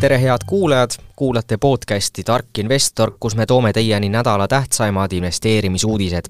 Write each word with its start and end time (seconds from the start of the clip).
tere, 0.00 0.22
head 0.22 0.38
kuulajad, 0.46 0.90
kuulate 1.16 1.56
podcasti 1.56 2.22
Tark 2.24 2.58
investor, 2.58 3.12
kus 3.20 3.36
me 3.36 3.46
toome 3.46 3.72
teieni 3.72 4.08
nädala 4.08 4.48
tähtsaimad 4.48 5.12
investeerimisuudised. 5.12 6.24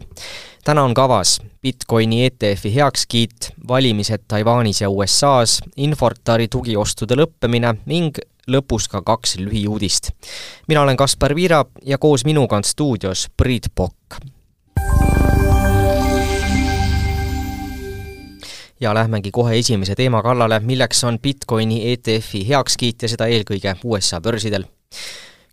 täna 0.64 0.82
on 0.82 0.94
kavas 0.94 1.42
Bitcoini 1.62 2.24
ETF-i 2.26 2.74
heakskiit, 2.74 3.52
valimised 3.68 4.18
Taiwanis 4.28 4.80
ja 4.80 4.90
USA-s, 4.90 5.60
Infortari 5.76 6.48
tugiostude 6.48 7.14
lõppemine 7.14 7.74
ning 7.86 8.18
lõpus 8.48 8.88
ka 8.88 9.02
kaks 9.02 9.36
lühiuudist. 9.36 10.10
mina 10.68 10.82
olen 10.82 10.96
Kaspar 10.96 11.34
Viira 11.34 11.64
ja 11.84 11.98
koos 11.98 12.24
minuga 12.24 12.56
on 12.56 12.64
stuudios 12.64 13.28
Priit 13.36 13.66
Pokk 13.74 14.16
ja 18.80 18.94
lähmegi 18.94 19.30
kohe 19.30 19.58
esimese 19.58 19.94
teema 19.94 20.22
kallale, 20.22 20.60
milleks 20.60 21.04
on 21.04 21.18
Bitcoini 21.18 21.92
ETF-i 21.92 22.44
heakskiit 22.48 23.02
ja 23.02 23.08
seda 23.08 23.26
eelkõige 23.26 23.76
USA 23.84 24.20
börsidel. 24.20 24.64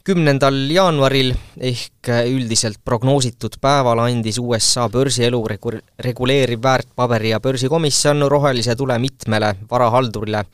kümnendal 0.06 0.70
jaanuaril 0.70 1.32
ehk 1.58 2.10
üldiselt 2.30 2.78
prognoositud 2.86 3.56
päeval 3.62 4.00
andis 4.04 4.38
USA 4.38 4.90
börsielu 4.90 5.40
regu-, 5.48 5.82
reguleeriv 6.00 6.60
väärtpaberi- 6.62 7.32
ja 7.34 7.40
börsikomisjon 7.40 8.22
rohelise 8.30 8.76
tule 8.76 9.00
mitmele 9.00 9.56
varahaldurile 9.72 10.46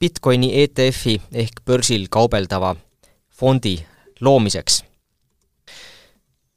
Bitcoini 0.00 0.62
ETF-i 0.62 1.20
ehk 1.32 1.64
börsil 1.66 2.06
kaubeldava 2.10 2.76
fondi 3.30 3.78
loomiseks. 4.20 4.84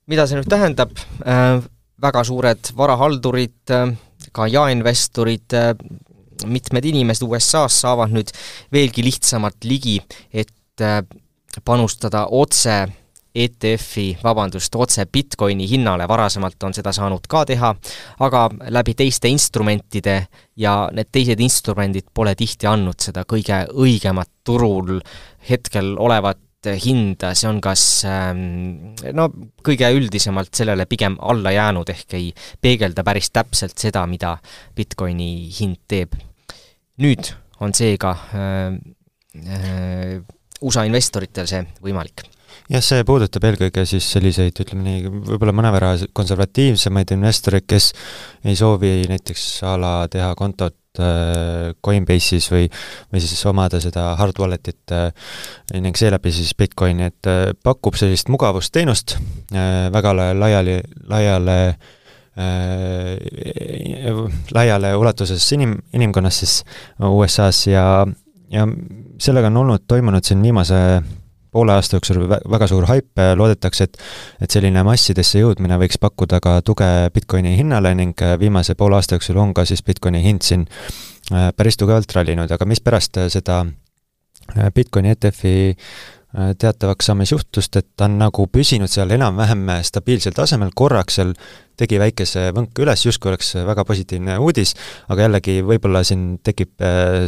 mida 0.08 0.28
see 0.28 0.38
nüüd 0.38 0.50
tähendab 0.50 0.92
äh,, 1.26 1.64
väga 2.02 2.24
suured 2.24 2.74
varahaldurid 2.78 3.72
äh, 3.72 3.96
ka 4.36 4.48
jaeinvestorid, 4.52 5.56
äh, 5.58 5.72
mitmed 6.50 6.86
inimesed 6.90 7.24
USA-s 7.28 7.84
saavad 7.86 8.14
nüüd 8.14 8.34
veelgi 8.74 9.06
lihtsamalt 9.06 9.64
ligi, 9.70 10.00
et 10.34 10.82
äh, 10.82 11.02
panustada 11.66 12.26
otse 12.34 12.82
ETF-i, 13.34 14.18
vabandust, 14.24 14.76
otse 14.76 15.06
Bitcoini 15.10 15.66
hinnale, 15.70 16.06
varasemalt 16.08 16.64
on 16.64 16.76
seda 16.78 16.92
saanud 16.94 17.26
ka 17.30 17.42
teha, 17.50 17.72
aga 18.22 18.44
läbi 18.70 18.94
teiste 18.98 19.30
instrumentide 19.32 20.20
ja 20.62 20.76
need 20.94 21.10
teised 21.12 21.42
instrumendid 21.42 22.12
pole 22.14 22.36
tihti 22.38 22.70
andnud 22.70 23.02
seda 23.02 23.26
kõige 23.26 23.64
õigemat 23.74 24.30
turul 24.46 25.00
hetkel 25.50 25.96
olevat 25.98 26.38
hinda, 26.80 27.34
see 27.38 27.50
on 27.50 27.60
kas 27.64 27.84
ähm, 28.10 28.94
no 29.16 29.30
kõige 29.66 29.90
üldisemalt 29.96 30.54
sellele 30.56 30.86
pigem 30.90 31.18
alla 31.22 31.54
jäänud, 31.54 31.90
ehk 31.94 32.18
ei 32.20 32.30
peegelda 32.62 33.06
päris 33.06 33.32
täpselt 33.34 33.78
seda, 33.80 34.06
mida 34.10 34.38
Bitcoini 34.76 35.50
hind 35.60 35.82
teeb. 35.88 36.16
nüüd 37.04 37.34
on 37.64 37.74
seega 37.74 38.12
äh, 38.38 38.76
äh, 39.44 40.22
USA 40.62 40.86
investoritel 40.88 41.50
see 41.50 41.64
võimalik 41.84 42.28
jah, 42.70 42.84
see 42.84 43.04
puudutab 43.08 43.50
eelkõige 43.50 43.86
siis 43.90 44.08
selliseid, 44.16 44.60
ütleme 44.64 44.86
nii, 44.88 45.12
võib-olla 45.32 45.56
mõnevõrra 45.56 45.96
konservatiivsemaid 46.14 47.16
investoreid, 47.18 47.68
kes 47.68 47.92
ei 48.46 48.56
soovi 48.60 49.02
näiteks 49.10 49.48
a 49.68 49.76
la 49.80 49.96
teha 50.12 50.32
kontot 50.40 50.78
Äh, 50.94 51.74
Coinbase'is 51.82 52.52
või, 52.54 52.68
või 53.10 53.22
siis 53.24 53.40
omada 53.50 53.80
seda 53.82 54.12
hard 54.20 54.38
wallet'it 54.38 54.92
äh, 54.94 55.08
ning 55.82 55.98
seeläbi 55.98 56.30
siis 56.30 56.52
Bitcoini, 56.54 57.08
et 57.10 57.30
äh, 57.30 57.48
pakub 57.66 57.98
sellist 57.98 58.30
mugavusteenust 58.30 59.16
väga 59.94 60.12
laiali, 60.38 60.76
laiale 61.10 61.58
laiale 64.54 64.94
ulatuses 64.98 65.48
inim, 65.58 65.80
inimkonnas 65.98 66.40
siis 66.44 66.54
USA-s 67.02 67.68
ja, 67.72 68.06
ja 68.54 68.68
sellega 69.18 69.50
on 69.50 69.64
olnud, 69.64 69.88
toimunud 69.90 70.26
siin 70.26 70.46
viimase 70.46 70.78
poole 71.54 71.76
aasta 71.78 71.98
jooksul 71.98 72.26
väga 72.28 72.68
suur 72.70 72.88
haip, 72.90 73.12
loodetakse, 73.38 73.88
et 73.88 74.02
et 74.44 74.52
selline 74.52 74.84
massidesse 74.86 75.40
jõudmine 75.40 75.78
võiks 75.82 76.00
pakkuda 76.02 76.40
ka 76.44 76.58
tuge 76.66 76.90
Bitcoini 77.14 77.56
hinnale 77.58 77.94
ning 77.96 78.20
viimase 78.40 78.76
poole 78.80 78.98
aasta 78.98 79.18
jooksul 79.18 79.40
on 79.42 79.54
ka 79.54 79.66
siis 79.70 79.84
Bitcoini 79.86 80.24
hind 80.24 80.44
siin 80.46 80.66
äh, 81.32 81.52
päris 81.56 81.78
tugevalt 81.80 82.12
rallinud, 82.16 82.52
aga 82.52 82.68
mispärast 82.70 83.22
seda 83.34 83.64
äh, 83.64 84.72
Bitcoini 84.76 85.14
ETF-i 85.14 85.54
äh, 85.74 86.54
teatavaks 86.60 87.12
saamise 87.12 87.36
juhtust, 87.36 87.78
et 87.80 87.92
ta 87.98 88.10
on 88.10 88.18
nagu 88.22 88.48
püsinud 88.52 88.92
seal 88.92 89.14
enam-vähem 89.16 89.70
stabiilsel 89.86 90.36
tasemel, 90.38 90.74
korraks 90.76 91.20
seal 91.20 91.36
tegi 91.80 92.02
väikese 92.02 92.50
võnke 92.56 92.86
üles, 92.86 93.06
justkui 93.06 93.34
oleks 93.34 93.56
väga 93.70 93.86
positiivne 93.88 94.38
uudis, 94.42 94.76
aga 95.10 95.28
jällegi 95.28 95.62
võib-olla 95.66 96.04
siin 96.08 96.38
tekib 96.44 96.76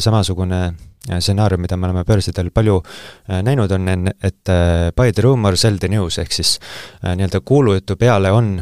samasugune 0.04 0.62
stsenaarium, 1.06 1.62
mida 1.62 1.78
me 1.78 1.90
oleme 1.90 2.04
börsidel 2.08 2.52
palju 2.54 2.80
äh, 2.82 3.42
näinud, 3.46 3.72
on, 3.72 4.10
et 4.24 4.52
äh, 4.52 4.92
buy 4.96 5.14
the 5.14 5.26
rumor, 5.26 5.58
sell 5.58 5.80
the 5.82 5.90
news, 5.92 6.20
ehk 6.22 6.34
siis 6.34 6.58
äh, 7.04 7.16
nii-öelda 7.16 7.42
kuulujutu 7.46 7.98
peale 8.00 8.32
on 8.34 8.58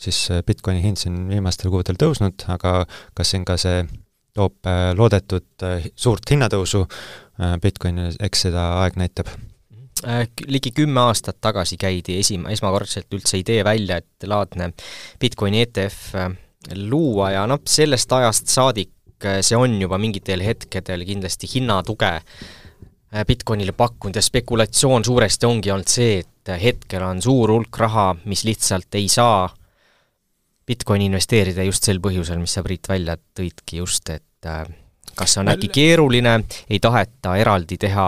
siis 0.00 0.30
Bitcoini 0.46 0.80
hind 0.80 0.96
siin 0.96 1.16
viimastel 1.28 1.68
kuudel 1.68 1.98
tõusnud, 2.00 2.46
aga 2.48 2.86
kas 3.16 3.34
siin 3.34 3.42
ka 3.44 3.58
see 3.60 3.82
toob 4.32 4.64
loodetud 4.96 5.64
suurt 5.98 6.30
hinnatõusu 6.30 6.86
Bitcoinile, 7.60 8.14
eks 8.22 8.46
seda 8.46 8.62
aeg 8.80 8.96
näitab. 8.96 9.28
Ligi 10.46 10.72
kümme 10.72 11.02
aastat 11.02 11.36
tagasi 11.44 11.76
käidi 11.76 12.16
esim-, 12.22 12.46
esmakordselt 12.48 13.12
üldse 13.12 13.42
idee 13.42 13.60
välja, 13.66 13.98
et 14.00 14.28
laadne 14.30 14.70
Bitcoini 15.20 15.66
ETF 15.66 16.16
luua 16.88 17.34
ja 17.34 17.44
noh, 17.50 17.60
sellest 17.68 18.12
ajast 18.16 18.48
saadik 18.52 18.94
see 19.44 19.58
on 19.58 19.78
juba 19.80 19.98
mingitel 20.00 20.42
hetkedel 20.44 21.04
kindlasti 21.08 21.48
hinnatuge 21.54 22.12
eh, 22.16 23.24
Bitcoinile 23.26 23.74
pakkunud 23.76 24.16
ja 24.16 24.24
spekulatsioon 24.24 25.04
suuresti 25.04 25.48
ongi 25.48 25.72
olnud 25.74 25.90
see, 25.90 26.20
et 26.24 26.54
hetkel 26.60 27.04
on 27.06 27.22
suur 27.22 27.52
hulk 27.54 27.80
raha, 27.82 28.10
mis 28.24 28.44
lihtsalt 28.48 29.00
ei 29.00 29.08
saa 29.12 29.48
Bitcoini 30.66 31.08
investeerida 31.10 31.64
just 31.66 31.86
sel 31.86 31.98
põhjusel, 32.02 32.38
mis 32.38 32.52
sa, 32.54 32.62
Priit, 32.62 32.86
välja 32.88 33.16
tõidki 33.18 33.80
just, 33.80 34.10
et 34.14 34.46
kas 35.18 35.36
on 35.40 35.50
äkki 35.50 35.70
keeruline, 35.74 36.36
ei 36.70 36.78
taheta 36.82 37.34
eraldi 37.40 37.78
teha 37.80 38.06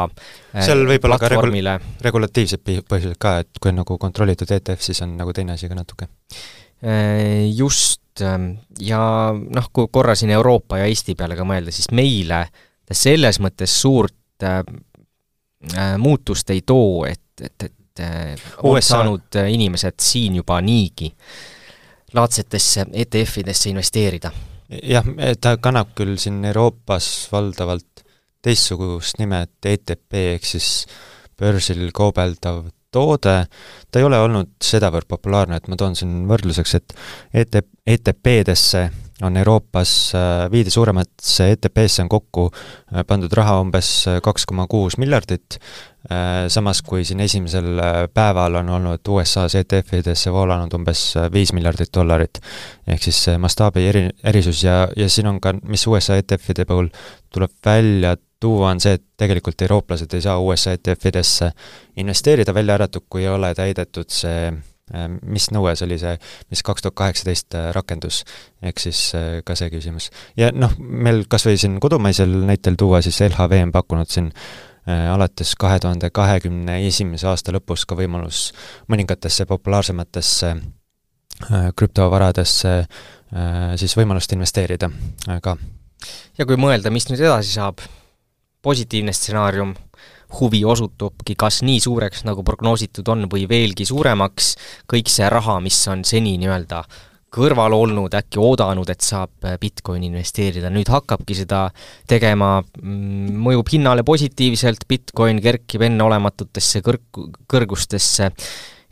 seal 0.55 0.85
võib 0.89 1.09
olla 1.09 1.19
ka 1.21 1.31
regul-, 1.33 1.73
regulatiivsed 2.07 2.63
põhjused 2.63 3.19
ka, 3.21 3.39
et 3.43 3.61
kui 3.61 3.73
on 3.73 3.81
nagu 3.83 3.99
kontrollitud 4.01 4.51
ETF, 4.59 4.85
siis 4.85 5.03
on 5.05 5.17
nagu 5.19 5.35
teine 5.37 5.57
asi 5.57 5.71
ka 5.71 5.79
natuke. 5.79 6.09
Just, 7.57 8.02
Ähm, 8.21 8.51
ja 8.81 9.33
noh, 9.33 9.71
kui 9.73 9.89
korra 9.91 10.15
siin 10.19 10.31
Euroopa 10.31 10.83
ja 10.83 10.89
Eesti 10.91 11.15
peale 11.17 11.37
ka 11.39 11.47
mõelda, 11.49 11.73
siis 11.73 11.89
meile 11.97 12.45
ta 12.85 12.97
selles 12.97 13.41
mõttes 13.41 13.73
suurt 13.81 14.45
äh, 14.45 14.61
äh, 15.73 15.95
muutust 15.99 16.51
ei 16.53 16.61
too, 16.67 17.07
et, 17.09 17.25
et, 17.41 17.69
et 17.69 18.05
äh, 18.05 18.35
USA. 18.63 18.99
saanud 18.99 19.41
äh, 19.41 19.49
inimesed 19.55 20.01
siin 20.01 20.37
juba 20.43 20.61
niigi 20.61 21.13
laadsetesse 22.13 22.87
ETF-idesse 22.93 23.71
investeerida. 23.73 24.33
jah, 24.83 25.09
ta 25.41 25.57
kannab 25.57 25.95
küll 25.97 26.19
siin 26.21 26.45
Euroopas 26.45 27.29
valdavalt 27.33 28.05
teistsugust 28.43 29.21
nime, 29.23 29.45
et 29.47 29.73
ETP 29.73 30.21
ehk 30.35 30.47
siis 30.47 30.69
börsil 31.39 31.89
kaubeldav 31.95 32.67
toode, 32.93 33.37
ta 33.91 34.01
ei 34.01 34.07
ole 34.07 34.21
olnud 34.21 34.53
sedavõrd 34.63 35.09
populaarne, 35.11 35.59
et 35.59 35.71
ma 35.73 35.79
toon 35.81 35.97
siin 35.99 36.23
võrdluseks, 36.31 36.77
et 36.79 36.97
ET-, 37.43 37.65
ETP-desse 37.87 38.89
on 39.23 39.37
Euroopas 39.37 40.13
äh, 40.15 40.51
viide 40.51 40.71
suuremasse 40.71 41.51
ETP-sse 41.53 42.03
on 42.03 42.11
kokku 42.11 42.49
äh, 42.51 43.05
pandud 43.07 43.33
raha 43.37 43.59
umbes 43.63 43.91
äh, 44.11 44.19
kaks 44.25 44.47
koma 44.49 44.67
kuus 44.71 44.99
miljardit, 44.99 45.59
samas 46.51 46.81
kui 46.83 47.05
siin 47.07 47.21
esimesel 47.23 47.79
päeval 48.11 48.57
on 48.59 48.73
olnud 48.75 49.09
USA-s 49.09 49.55
ETF-idesse 49.61 50.33
voolanud 50.35 50.73
umbes 50.75 51.05
viis 51.31 51.53
miljardit 51.55 51.93
dollarit. 51.95 52.41
ehk 52.91 53.05
siis 53.07 53.21
mastaabi 53.39 53.85
eri, 53.87 54.03
erisus 54.27 54.65
ja, 54.65 54.89
ja 54.99 55.07
siin 55.09 55.31
on 55.31 55.39
ka, 55.41 55.53
mis 55.63 55.87
USA 55.87 56.19
ETF-ide 56.19 56.67
puhul 56.67 56.91
tuleb 57.31 57.55
välja 57.65 58.17
tuua, 58.43 58.73
on 58.73 58.83
see, 58.83 58.97
et 58.99 59.05
tegelikult 59.21 59.63
eurooplased 59.67 60.13
ei 60.17 60.25
saa 60.25 60.41
USA 60.43 60.75
ETF-idesse 60.77 61.53
investeerida, 62.03 62.55
välja 62.55 62.77
arvatud, 62.79 63.07
kui 63.11 63.25
ei 63.25 63.31
ole 63.31 63.53
täidetud 63.55 64.11
see 64.13 64.49
äh, 64.49 65.07
mis 65.23 65.49
nõue 65.55 65.75
see 65.79 65.87
oli 65.87 65.99
see, 66.03 66.17
mis 66.53 66.65
kaks 66.67 66.85
tuhat 66.85 66.99
kaheksateist 66.99 67.57
äh, 67.59 67.71
rakendus, 67.77 68.23
ehk 68.65 68.83
siis 68.83 69.05
äh, 69.19 69.41
ka 69.47 69.57
see 69.59 69.71
küsimus. 69.73 70.11
ja 70.39 70.51
noh, 70.55 70.75
meil 70.79 71.25
kas 71.31 71.47
või 71.49 71.61
siin 71.61 71.79
kodumaisel 71.83 72.35
näitel 72.51 72.79
tuua, 72.81 73.03
siis 73.05 73.21
LHV 73.29 73.63
on 73.69 73.75
pakkunud 73.75 74.13
siin 74.13 74.33
alates 74.83 75.53
kahe 75.55 75.77
tuhande 75.79 76.09
kahekümne 76.11 76.81
esimese 76.89 77.29
aasta 77.31 77.53
lõpus 77.55 77.85
ka 77.87 77.95
võimalus 77.95 78.49
mõningatesse 78.91 79.47
populaarsematesse 79.47 80.57
krüptovaradesse 81.79 82.73
siis 83.79 83.95
võimalust 83.95 84.35
investeerida 84.35 84.91
ka. 85.45 85.55
ja 86.39 86.47
kui 86.51 86.59
mõelda, 86.59 86.91
mis 86.91 87.07
nüüd 87.07 87.23
edasi 87.23 87.55
saab, 87.55 87.79
positiivne 88.63 89.13
stsenaarium, 89.13 89.75
huvi 90.41 90.63
osutubki 90.65 91.37
kas 91.39 91.61
nii 91.67 91.81
suureks, 91.83 92.25
nagu 92.25 92.45
prognoositud 92.47 93.09
on, 93.13 93.27
või 93.33 93.47
veelgi 93.51 93.87
suuremaks, 93.89 94.55
kõik 94.91 95.11
see 95.13 95.29
raha, 95.33 95.59
mis 95.65 95.81
on 95.93 96.07
seni 96.09 96.39
nii-öelda 96.41 96.85
kõrval 97.33 97.73
olnud, 97.77 98.13
äkki 98.13 98.41
oodanud, 98.43 98.91
et 98.93 99.05
saab 99.05 99.47
Bitcoini 99.61 100.11
investeerida, 100.11 100.69
nüüd 100.73 100.91
hakkabki 100.93 101.37
seda 101.37 101.65
tegema, 102.09 102.59
mm, 102.61 103.39
mõjub 103.47 103.73
hinnale 103.73 104.05
positiivselt, 104.05 104.85
Bitcoin 104.89 105.41
kerkib 105.43 105.87
enneolematutesse 105.89 106.83
kõrg-, 106.85 107.23
kõrgustesse, 107.49 108.29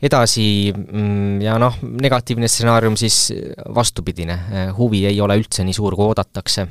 edasi 0.01 0.47
mm, 0.73 1.37
ja 1.45 1.59
noh, 1.61 1.77
negatiivne 2.01 2.49
stsenaarium 2.49 2.97
siis 2.97 3.27
vastupidine, 3.75 4.39
huvi 4.77 5.05
ei 5.09 5.21
ole 5.21 5.37
üldse 5.43 5.65
nii 5.67 5.77
suur, 5.77 5.97
kui 5.97 6.09
oodatakse. 6.09 6.65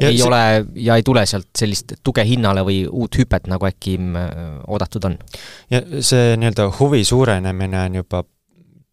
Ei 0.00 0.16
see... 0.16 0.26
ole 0.26 0.42
ja 0.74 0.98
ei 0.98 1.06
tule 1.06 1.24
sealt 1.26 1.50
sellist 1.58 1.98
tuge 2.04 2.24
hinnale 2.28 2.64
või 2.66 2.82
uut 2.88 3.18
hüpet, 3.18 3.48
nagu 3.50 3.68
äkki 3.68 3.96
mm, 3.98 4.66
oodatud 4.66 5.10
on. 5.10 5.18
ja 5.70 5.82
see 6.00 6.36
nii-öelda 6.36 6.70
huvi 6.80 7.04
suurenemine 7.04 7.80
on 7.86 8.02
juba 8.02 8.24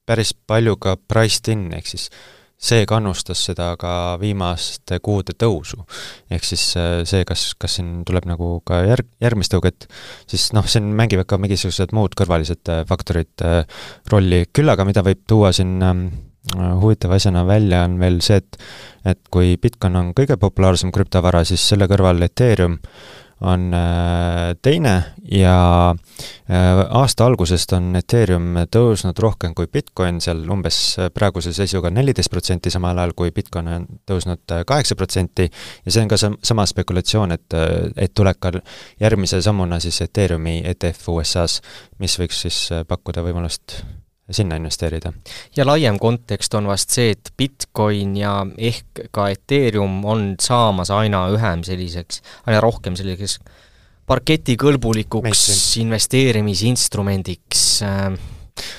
päris 0.05 0.33
palju 0.47 0.77
ka 0.81 0.97
priced 0.97 1.51
in, 1.53 1.69
ehk 1.73 1.87
siis 1.89 2.09
see 2.65 2.85
kannustas 2.87 3.41
seda 3.49 3.73
ka 3.79 4.15
viimaste 4.19 4.99
kuude 5.03 5.35
tõusu. 5.37 5.83
ehk 6.31 6.45
siis 6.47 6.63
äh, 6.79 7.01
see, 7.07 7.25
kas, 7.27 7.49
kas 7.59 7.77
siin 7.77 8.03
tuleb 8.07 8.27
nagu 8.29 8.59
ka 8.67 8.81
järg, 8.85 9.09
järgmist 9.21 9.53
tõuget, 9.53 9.89
siis 10.29 10.51
noh, 10.55 10.67
siin 10.67 10.87
mängivad 10.95 11.27
ka 11.29 11.39
mingisugused 11.41 11.93
muud 11.95 12.15
kõrvalised 12.17 12.71
äh, 12.71 12.85
faktorid 12.87 13.43
äh, 13.43 13.83
rolli, 14.11 14.45
küll 14.55 14.71
aga 14.71 14.87
mida 14.87 15.03
võib 15.05 15.25
tuua 15.27 15.51
siin 15.55 15.77
ähm, 15.83 16.07
huvitava 16.53 17.17
asjana 17.19 17.45
välja, 17.47 17.83
on 17.87 17.99
veel 17.99 18.21
see, 18.25 18.41
et 18.41 18.59
et 19.05 19.19
kui 19.29 19.53
Bitcoin 19.61 19.95
on 19.99 20.13
kõige 20.17 20.37
populaarsem 20.41 20.89
krüptovara, 20.93 21.43
siis 21.45 21.61
selle 21.69 21.85
kõrval 21.91 22.25
Ethereum 22.25 22.79
on 23.41 23.73
äh, 23.73 24.55
teine 24.61 25.03
ja 25.31 25.95
äh, 26.49 26.79
aasta 26.89 27.25
algusest 27.25 27.73
on 27.75 27.95
Ethereum 27.99 28.61
tõusnud 28.71 29.19
rohkem 29.19 29.53
kui 29.57 29.67
Bitcoin, 29.67 30.21
seal 30.23 30.45
umbes 30.51 30.77
äh, 30.99 31.09
praeguse 31.13 31.51
seisuga 31.53 31.91
neliteist 31.91 32.31
protsenti, 32.31 32.71
samal 32.71 32.97
ajal 32.97 33.13
kui 33.17 33.33
Bitcoin 33.35 33.67
on 33.73 33.89
tõusnud 34.07 34.55
kaheksa 34.67 34.95
protsenti. 34.95 35.49
Ja 35.85 35.91
see 35.91 36.05
on 36.05 36.13
ka 36.13 36.19
sama 36.19 36.65
spekulatsioon, 36.69 37.35
et, 37.35 37.59
et 37.97 38.15
tuleb 38.15 38.39
ka 38.39 38.53
järgmise 39.03 39.41
sammuna 39.43 39.81
siis 39.83 39.99
Ethereumi 40.07 40.61
ETF 40.71 41.11
USA-s, 41.17 41.61
mis 41.99 42.17
võiks 42.21 42.41
siis 42.47 42.63
pakkuda 42.87 43.25
võimalust 43.25 43.81
sinna 44.31 44.55
investeerida. 44.55 45.13
ja 45.55 45.65
laiem 45.65 45.99
kontekst 45.99 46.53
on 46.53 46.67
vast 46.67 46.89
see, 46.89 47.11
et 47.13 47.33
Bitcoin 47.37 48.15
ja 48.17 48.45
ehk 48.57 49.07
ka 49.11 49.29
Ethereum 49.29 50.05
on 50.05 50.35
saamas 50.41 50.89
aina 50.91 51.27
ühem 51.33 51.63
selliseks, 51.63 52.21
aina 52.47 52.61
rohkem 52.63 52.95
selliseks 52.95 53.39
parketikõlbulikuks 54.05 55.77
investeerimisinstrumendiks 55.81 57.63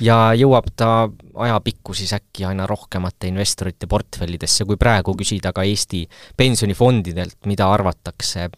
ja 0.00 0.18
jõuab 0.38 0.70
ta 0.76 1.08
ajapikku 1.46 1.94
siis 1.96 2.12
äkki 2.16 2.46
aina 2.48 2.66
rohkemate 2.66 3.30
investorite 3.30 3.88
portfellidesse, 3.90 4.64
kui 4.64 4.78
praegu 4.80 5.14
küsida 5.18 5.52
ka 5.56 5.64
Eesti 5.66 6.06
pensionifondidelt, 6.36 7.38
mida 7.46 7.68
arvatakse 7.72 8.48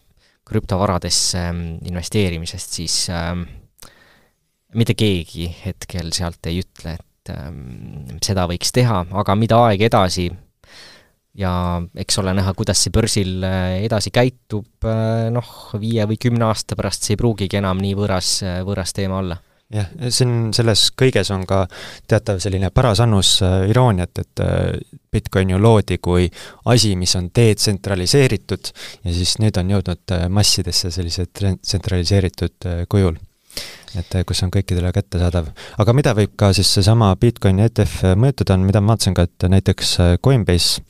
krüptovaradesse 0.49 1.41
ähm, 1.51 1.63
investeerimisest, 1.85 2.77
siis 2.79 2.95
äh, 3.13 3.35
mitte 4.77 4.95
keegi 4.97 5.47
hetkel 5.63 6.11
sealt 6.15 6.45
ei 6.49 6.61
ütle, 6.63 6.97
et 6.99 7.33
ähm, 7.33 8.19
seda 8.25 8.45
võiks 8.49 8.73
teha, 8.75 9.01
aga 9.21 9.35
mida 9.39 9.63
aeg 9.69 9.87
edasi 9.89 10.29
ja 11.39 11.51
eks 11.97 12.19
ole 12.21 12.33
näha, 12.37 12.53
kuidas 12.57 12.81
see 12.83 12.93
börsil 12.93 13.43
äh, 13.45 13.79
edasi 13.85 14.13
käitub 14.13 14.87
äh,, 14.87 15.29
noh, 15.33 15.51
viie 15.79 16.05
või 16.09 16.19
kümne 16.21 16.49
aasta 16.49 16.77
pärast 16.79 17.05
see 17.05 17.15
ei 17.15 17.21
pruugigi 17.21 17.59
enam 17.61 17.81
nii 17.81 17.95
võõras, 17.97 18.33
äh, 18.45 18.59
võõras 18.67 18.93
teema 18.95 19.21
olla. 19.23 19.39
Jah, 19.69 19.85
siin 20.09 20.49
selles 20.57 20.87
kõiges 20.97 21.29
on 21.29 21.43
ka 21.45 21.59
teatav 22.09 22.39
selline 22.41 22.71
paras 22.73 23.03
annus 23.03 23.35
irooniat, 23.69 24.17
et 24.17 24.41
Bitcoin 25.13 25.51
ju 25.53 25.59
loodi 25.61 25.99
kui 26.01 26.25
asi, 26.73 26.95
mis 26.97 27.13
on 27.19 27.27
detsentraliseeritud 27.29 28.71
ja 29.05 29.13
siis 29.13 29.35
nüüd 29.37 29.61
on 29.61 29.69
jõudnud 29.75 30.15
massidesse 30.33 30.89
sellise 30.89 31.27
tsentraliseeritud 31.29 32.65
kujul 32.89 33.21
et 33.97 34.15
eh, 34.15 34.25
kus 34.27 34.43
on 34.45 34.51
kõikidele 34.53 34.91
kättesaadav. 34.93 35.49
aga 35.81 35.95
mida 35.97 36.13
võib 36.17 36.35
ka 36.39 36.51
siis 36.53 36.69
seesama 36.77 37.11
Bitcoini 37.19 37.65
ETF 37.65 38.15
mõjutada, 38.19 38.57
on, 38.57 38.67
mida 38.67 38.81
ma 38.81 38.93
vaatasin 38.93 39.17
ka, 39.17 39.27
et 39.29 39.49
näiteks 39.55 39.95
eh, 40.05 40.15
Coinbase 40.23 40.83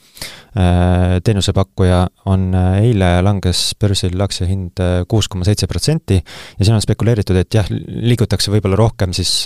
Äh, 0.49 1.19
teenusepakkuja 1.21 2.07
on 2.25 2.47
eile 2.81 3.09
langes 3.21 3.75
börsil 3.79 4.17
aktsiahind 4.25 4.81
kuus 5.05 5.27
koma 5.29 5.45
seitse 5.45 5.67
protsenti 5.69 6.17
ja 6.17 6.65
siin 6.65 6.73
on 6.73 6.81
spekuleeritud, 6.81 7.37
et 7.37 7.53
jah, 7.53 7.69
liigutakse 7.69 8.49
võib-olla 8.49 8.79
rohkem 8.79 9.13
siis 9.13 9.45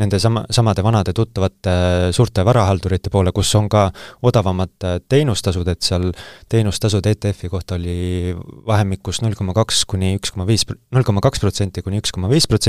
nende 0.00 0.20
sama, 0.20 0.42
samade 0.52 0.84
vanade 0.84 1.14
tuttavate 1.16 1.72
suurte 2.12 2.44
varahaldurite 2.44 3.08
poole, 3.12 3.32
kus 3.32 3.54
on 3.56 3.70
ka 3.72 3.86
odavamad 4.28 4.76
teenustasud, 5.08 5.68
et 5.72 5.88
seal 5.88 6.10
teenustasud 6.52 7.08
ETF-i 7.08 7.48
kohta 7.52 7.80
oli 7.80 8.34
vahemikus 8.68 9.22
null 9.24 9.36
koma 9.38 9.56
kaks 9.56 9.86
kuni 9.88 10.14
üks 10.18 10.36
koma 10.36 10.44
viis, 10.48 10.66
null 10.68 11.08
koma 11.08 11.24
kaks 11.24 11.40
protsenti 11.40 11.84
kuni 11.86 12.04
üks 12.04 12.12
koma 12.12 12.28
viis 12.28 12.44
protsenti, 12.44 12.59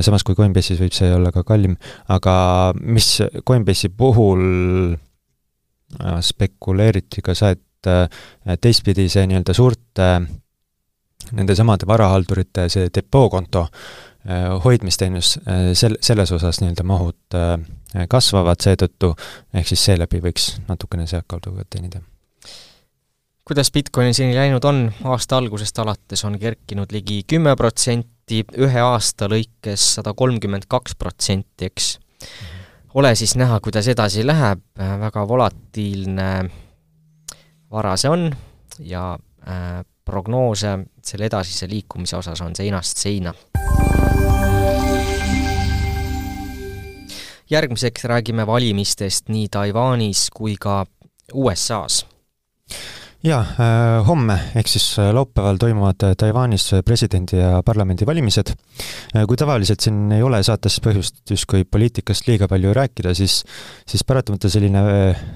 samas 0.00 0.24
kui 0.24 0.36
Coinbase'is 0.38 0.80
võib 0.80 0.94
see 0.96 1.12
olla 1.14 1.32
ka 1.34 1.44
kallim, 1.46 1.76
aga 2.08 2.36
mis 2.80 3.18
Coinbase'i 3.46 3.92
puhul 3.92 4.96
Äh, 6.04 6.18
spekuleeriti 6.20 7.22
ka 7.22 7.34
see, 7.34 7.54
et 7.54 7.86
äh, 7.88 8.56
teistpidi 8.58 9.06
see 9.08 9.22
nii-öelda 9.30 9.54
suurte 9.54 10.08
nendesamade 11.38 11.86
varahaldurite 11.86 12.64
see 12.74 12.88
depookonto 12.90 13.62
äh, 13.62 14.48
hoidmisteenus, 14.64 15.36
sel-, 15.78 15.96
selles 16.02 16.32
osas 16.34 16.58
nii-öelda 16.58 16.84
mahud 16.90 17.38
kasvavad 18.10 18.60
seetõttu, 18.66 19.12
ehk 19.54 19.70
siis 19.70 19.86
seeläbi 19.88 20.18
võiks 20.26 20.48
natukene 20.66 21.06
sealtkaudu 21.06 21.54
ka 21.54 21.68
teenida. 21.70 22.02
kuidas 23.46 23.70
Bitcoinil 23.70 24.18
seni 24.18 24.34
läinud 24.34 24.66
on, 24.66 24.88
aasta 25.04 25.38
algusest 25.38 25.78
alates 25.78 26.24
on 26.26 26.34
kerkinud 26.42 26.92
ligi 26.92 27.22
kümme 27.30 27.54
protsenti, 27.56 28.15
ühe 28.34 28.80
aasta 28.82 29.28
lõikes 29.30 29.82
sada 29.96 30.14
kolmkümmend 30.14 30.66
kaks 30.68 30.96
protsenti, 30.98 31.70
eks. 31.70 31.98
Ole 32.96 33.12
siis 33.14 33.36
näha, 33.36 33.60
kuidas 33.60 33.86
edasi 33.92 34.24
läheb, 34.26 34.62
väga 34.76 35.26
volatiilne 35.28 36.30
vara 37.70 37.92
see 38.00 38.10
on 38.10 38.30
ja 38.80 39.12
äh, 39.46 39.84
prognoose 40.04 40.78
selle 41.04 41.28
edasise 41.28 41.68
liikumise 41.68 42.16
osas 42.16 42.40
on 42.40 42.56
seinast 42.56 42.96
seina. 42.96 43.34
järgmiseks 47.50 48.04
räägime 48.04 48.46
valimistest 48.46 49.28
nii 49.28 49.48
Taiwanis 49.48 50.30
kui 50.34 50.56
ka 50.58 50.86
USA-s 51.34 52.06
jaa, 53.24 53.40
äh, 53.40 54.06
homme 54.06 54.36
ehk 54.58 54.68
siis 54.70 54.86
äh, 55.00 55.10
laupäeval 55.14 55.58
toimuvad 55.60 56.04
äh, 56.04 56.14
Taiwanis 56.18 56.70
presidendi- 56.86 57.40
ja 57.40 57.62
parlamendivalimised. 57.64 58.54
kui 59.26 59.36
tavaliselt 59.36 59.80
siin 59.80 60.12
ei 60.12 60.22
ole 60.22 60.42
saates 60.42 60.80
põhjust 60.84 61.30
justkui 61.30 61.64
poliitikast 61.64 62.26
liiga 62.28 62.48
palju 62.48 62.74
rääkida, 62.76 63.14
siis, 63.14 63.44
siis 63.88 64.04
paratamatult 64.04 64.52
selline, 64.52 64.82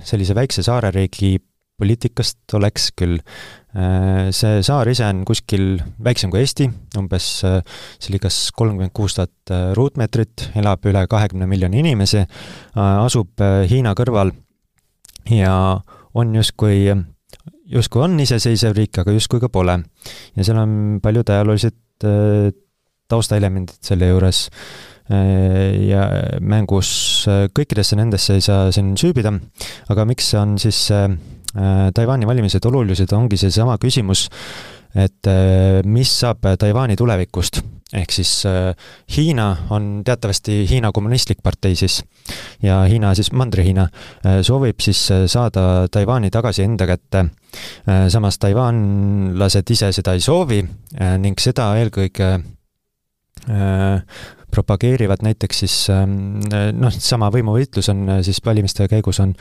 sellise 0.04 0.34
väikse 0.34 0.62
saareriigi 0.62 1.38
poliitikast 1.80 2.54
oleks 2.58 2.90
küll. 2.92 3.22
See 4.36 4.58
saar 4.66 4.88
ise 4.90 5.06
on 5.06 5.22
kuskil 5.24 5.78
väiksem 6.04 6.32
kui 6.32 6.42
Eesti, 6.42 6.66
umbes 6.98 7.28
see 7.40 8.10
oli 8.10 8.20
kas 8.20 8.50
kolmkümmend 8.52 8.92
kuus 8.92 9.16
tuhat 9.16 9.54
ruutmeetrit, 9.78 10.50
elab 10.60 10.84
üle 10.90 11.06
kahekümne 11.08 11.48
miljoni 11.48 11.80
inimese, 11.80 12.26
asub 12.74 13.40
Hiina 13.70 13.94
kõrval 13.96 14.34
ja 15.32 15.54
on 16.12 16.36
justkui 16.36 16.90
justkui 17.70 18.04
on 18.04 18.18
iseseisev 18.22 18.76
riik, 18.76 19.00
aga 19.02 19.14
justkui 19.14 19.42
ka 19.42 19.50
pole. 19.52 19.78
ja 20.36 20.46
seal 20.46 20.60
on 20.60 20.72
paljud 21.02 21.30
ajaloolised 21.30 22.06
äh, 22.06 22.52
taustaelemendid 23.10 23.80
selle 23.84 24.10
juures. 24.10 24.46
Äh, 25.10 25.88
ja 25.90 26.06
mängus 26.40 26.90
äh, 27.30 27.48
kõikidesse 27.54 27.98
nendesse 27.98 28.38
ei 28.38 28.44
saa 28.44 28.70
siin 28.74 28.94
süübida, 29.00 29.34
aga 29.90 30.06
miks 30.08 30.32
on 30.38 30.58
siis 30.62 30.88
Taiwan'i 31.50 32.28
valimised 32.30 32.62
olulised, 32.68 33.10
ongi 33.16 33.34
seesama 33.40 33.74
küsimus, 33.82 34.28
et 34.94 35.26
mis 35.90 36.12
saab 36.22 36.46
Taiwan'i 36.62 36.94
tulevikust 36.98 37.58
ehk 37.96 38.12
siis 38.14 38.32
äh, 38.46 38.74
Hiina 39.16 39.66
on 39.74 40.02
teatavasti 40.06 40.62
Hiina 40.70 40.92
kommunistlik 40.94 41.42
partei 41.42 41.74
siis 41.76 42.00
ja 42.62 42.82
Hiina 42.88 43.14
siis 43.18 43.32
Mandri-Hiina 43.32 43.86
äh, 43.86 44.40
soovib 44.46 44.80
siis 44.82 45.02
äh, 45.10 45.26
saada 45.26 45.88
Taiwan'i 45.90 46.30
tagasi 46.30 46.62
enda 46.62 46.86
kätte. 46.86 47.26
samas 48.08 48.38
taiwanlased 48.38 49.70
ise 49.74 49.88
seda 49.92 50.12
ei 50.14 50.20
soovi 50.22 50.60
ning 51.18 51.40
seda 51.42 51.64
eelkõige 51.80 52.28
propageerivad 54.54 55.24
näiteks 55.26 55.62
siis 55.64 55.74
noh, 55.90 56.94
sama 56.94 57.26
võimuvõitlus 57.34 57.90
on 57.90 58.04
siis 58.22 58.38
valimiste 58.46 58.86
käigus 58.86 59.18
on 59.24 59.34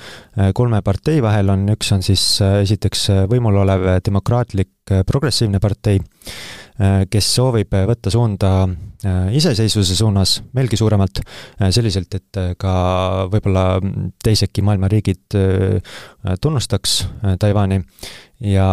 kolme 0.57 0.81
partei 0.81 1.21
vahel, 1.21 1.53
on 1.53 1.67
üks 1.75 1.93
on 1.93 2.01
siis 2.01 2.23
esiteks 2.63 3.05
võimul 3.29 3.61
olev 3.61 3.85
demokraatlik 4.09 4.97
progressiivne 5.05 5.61
partei, 5.61 6.01
Äh, 6.01 6.58
kes 7.11 7.29
soovib 7.35 7.73
võtta 7.89 8.11
suunda 8.13 8.51
iseseisvuse 9.35 9.95
suunas 9.95 10.37
veelgi 10.55 10.77
suuremalt, 10.79 11.19
selliselt, 11.75 12.15
et 12.15 12.39
ka 12.59 12.73
võib-olla 13.31 13.65
teisedki 14.23 14.63
maailma 14.63 14.87
riigid 14.91 15.35
tunnustaks 16.39 16.95
Taiwan'i. 17.39 17.81
Ja 18.47 18.67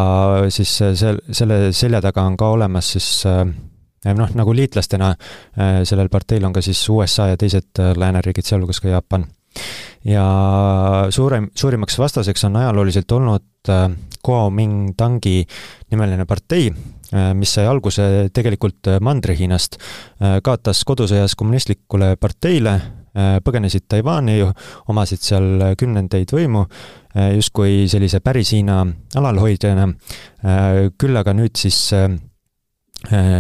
siis 0.55 0.77
sel-, 0.79 1.23
selle 1.35 1.73
selja 1.75 2.03
taga 2.05 2.27
on 2.27 2.39
ka 2.39 2.51
olemas 2.55 2.93
siis 2.95 3.11
noh, 3.27 4.35
nagu 4.39 4.55
liitlastena 4.55 5.13
sellel 5.87 6.11
parteil 6.11 6.47
on 6.47 6.55
ka 6.55 6.63
siis 6.63 6.83
USA 6.91 7.33
ja 7.33 7.41
teised 7.41 7.83
lääneriigid, 7.99 8.47
sealhulgas 8.47 8.83
ka 8.83 8.95
Jaapan. 8.95 9.27
Ja 10.07 10.27
suurem, 11.11 11.49
suurimaks 11.55 11.99
vastaseks 11.99 12.45
on 12.47 12.57
ajalooliselt 12.57 13.13
olnud 13.13 13.71
äh, 13.71 13.89
Kuomintangi 14.23 15.47
nimeline 15.91 16.27
partei, 16.27 16.69
äh, 16.71 16.96
mis 17.39 17.55
sai 17.59 17.67
alguse 17.71 18.29
tegelikult 18.35 18.91
äh, 18.91 19.01
Mandri-Hiinast, 19.05 19.79
kaotas 20.43 20.83
kodusõjas 20.89 21.37
kommunistlikule 21.39 22.15
parteile, 22.21 22.79
põgenesid 23.17 23.87
Taiwan'i, 23.89 24.43
omasid 24.93 25.23
seal 25.25 25.73
kümnendeid 25.81 26.35
võimu, 26.37 26.67
justkui 27.33 27.87
sellise 27.89 28.21
päris 28.21 28.51
Hiina 28.53 28.83
alalhoidjana, 29.17 29.87
küll 31.01 31.17
aga 31.17 31.33
nüüd 31.33 31.57
siis 31.57 31.79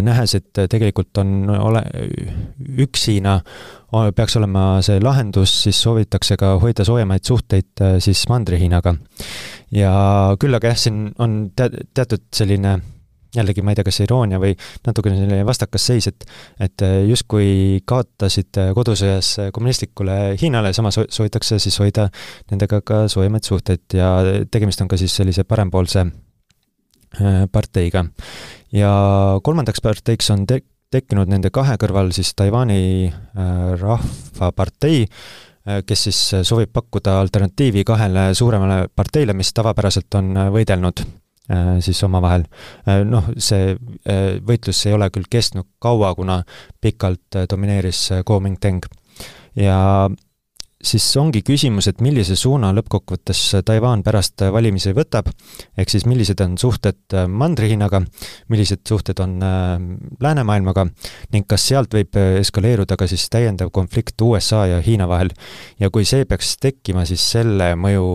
nähes, 0.06 0.34
et 0.38 0.62
tegelikult 0.72 1.20
on 1.20 1.50
ole, 1.52 1.82
üks 2.86 3.04
Hiina 3.10 3.36
peaks 4.16 4.36
olema 4.36 4.80
see 4.84 4.98
lahendus, 5.02 5.52
siis 5.64 5.78
soovitakse 5.82 6.36
ka 6.40 6.56
hoida 6.62 6.84
soojemaid 6.86 7.24
suhteid 7.24 7.82
äh, 7.82 7.96
siis 8.02 8.26
Mandri-Hiinaga. 8.28 8.96
ja 9.70 9.92
küll 10.40 10.54
aga 10.54 10.72
jah, 10.72 10.78
siin 10.78 11.08
on 11.18 11.38
te-, 11.56 11.86
teatud 11.94 12.26
selline 12.34 12.76
jällegi 13.36 13.64
ma 13.64 13.72
ei 13.72 13.78
tea, 13.78 13.86
kas 13.86 14.00
iroonia 14.04 14.40
või 14.42 14.54
natukene 14.86 15.18
selline 15.20 15.46
vastakas 15.48 15.88
seis, 15.92 16.10
et 16.10 16.26
et 16.60 16.84
äh, 16.84 16.98
justkui 17.10 17.82
kaotasid 17.88 18.60
äh, 18.62 18.70
kodusõjas 18.76 19.32
kommunistlikule 19.52 20.36
Hiinale, 20.40 20.72
samas 20.76 20.98
soovitakse 20.98 21.60
siis 21.62 21.78
hoida 21.82 22.08
nendega 22.50 22.80
ka 22.86 23.04
soojemaid 23.12 23.44
suhteid 23.44 23.98
ja 23.98 24.12
tegemist 24.50 24.80
on 24.82 24.88
ka 24.88 25.00
siis 25.00 25.14
sellise 25.16 25.44
parempoolse 25.44 26.06
parteiga. 27.52 28.04
ja 28.72 28.90
kolmandaks 29.42 29.80
parteiks 29.80 30.30
on 30.34 30.42
te-, 30.46 30.64
tekkinud 30.94 31.30
nende 31.30 31.50
kahe 31.54 31.76
kõrval 31.80 32.12
siis 32.14 32.32
Taiwan'i 32.38 33.08
äh, 33.08 33.52
Rahvapartei, 33.80 35.04
äh, 35.06 35.82
kes 35.86 36.06
siis 36.08 36.20
soovib 36.46 36.72
pakkuda 36.76 37.18
alternatiivi 37.20 37.84
kahele 37.86 38.28
suuremale 38.34 38.86
parteile, 38.94 39.36
mis 39.36 39.52
tavapäraselt 39.56 40.20
on 40.20 40.34
äh, 40.36 40.50
võidelnud 40.54 41.04
siis 41.80 42.02
omavahel. 42.06 42.46
Noh, 43.06 43.30
see 43.38 43.76
võitlus 44.46 44.80
ei 44.86 44.96
ole 44.96 45.10
küll 45.14 45.28
kestnud 45.30 45.68
kaua, 45.82 46.14
kuna 46.18 46.40
pikalt 46.82 47.38
domineeris 47.50 48.08
Kuomintang. 48.26 48.86
ja 49.54 50.08
siis 50.86 51.06
ongi 51.18 51.42
küsimus, 51.46 51.88
et 51.90 52.02
millise 52.04 52.36
suuna 52.38 52.70
lõppkokkuvõttes 52.76 53.40
Taiwan 53.66 54.02
pärast 54.06 54.44
valimisi 54.52 54.92
võtab, 54.96 55.30
ehk 55.78 55.92
siis 55.92 56.06
millised 56.08 56.40
on 56.44 56.56
suhted 56.60 57.16
Mandri-Hiinaga, 57.28 58.02
millised 58.52 58.84
suhted 58.88 59.20
on 59.24 59.38
äh, 59.44 59.72
läänemaailmaga 60.22 60.86
ning 61.34 61.48
kas 61.48 61.66
sealt 61.70 61.96
võib 61.96 62.18
eskaleeruda 62.42 62.98
ka 62.98 63.08
siis 63.10 63.28
täiendav 63.32 63.72
konflikt 63.74 64.20
USA 64.22 64.66
ja 64.70 64.82
Hiina 64.84 65.08
vahel. 65.08 65.32
ja 65.80 65.90
kui 65.90 66.04
see 66.04 66.24
peaks 66.24 66.56
tekkima, 66.60 67.06
siis 67.08 67.24
selle 67.36 67.74
mõju 67.80 68.06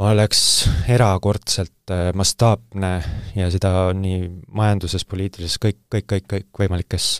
oleks 0.00 0.42
erakordselt 0.88 1.92
äh, 1.92 2.08
mastaapne 2.16 2.92
ja 3.36 3.50
seda 3.52 3.90
nii 3.96 4.22
majanduses, 4.56 5.04
poliitilises, 5.08 5.58
kõik, 5.60 5.82
kõik, 5.92 6.06
kõik, 6.08 6.26
kõik 6.30 6.62
võimalikes 6.62 7.10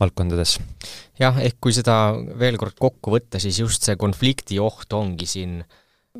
valdkondades 0.00 0.58
jah, 1.18 1.38
ehk 1.42 1.58
kui 1.60 1.74
seda 1.74 2.14
veel 2.38 2.58
kord 2.60 2.78
kokku 2.78 3.16
võtta, 3.16 3.42
siis 3.42 3.58
just 3.64 3.86
see 3.86 3.98
konflikti 3.98 4.60
oht 4.62 4.94
ongi 4.94 5.26
siin 5.26 5.60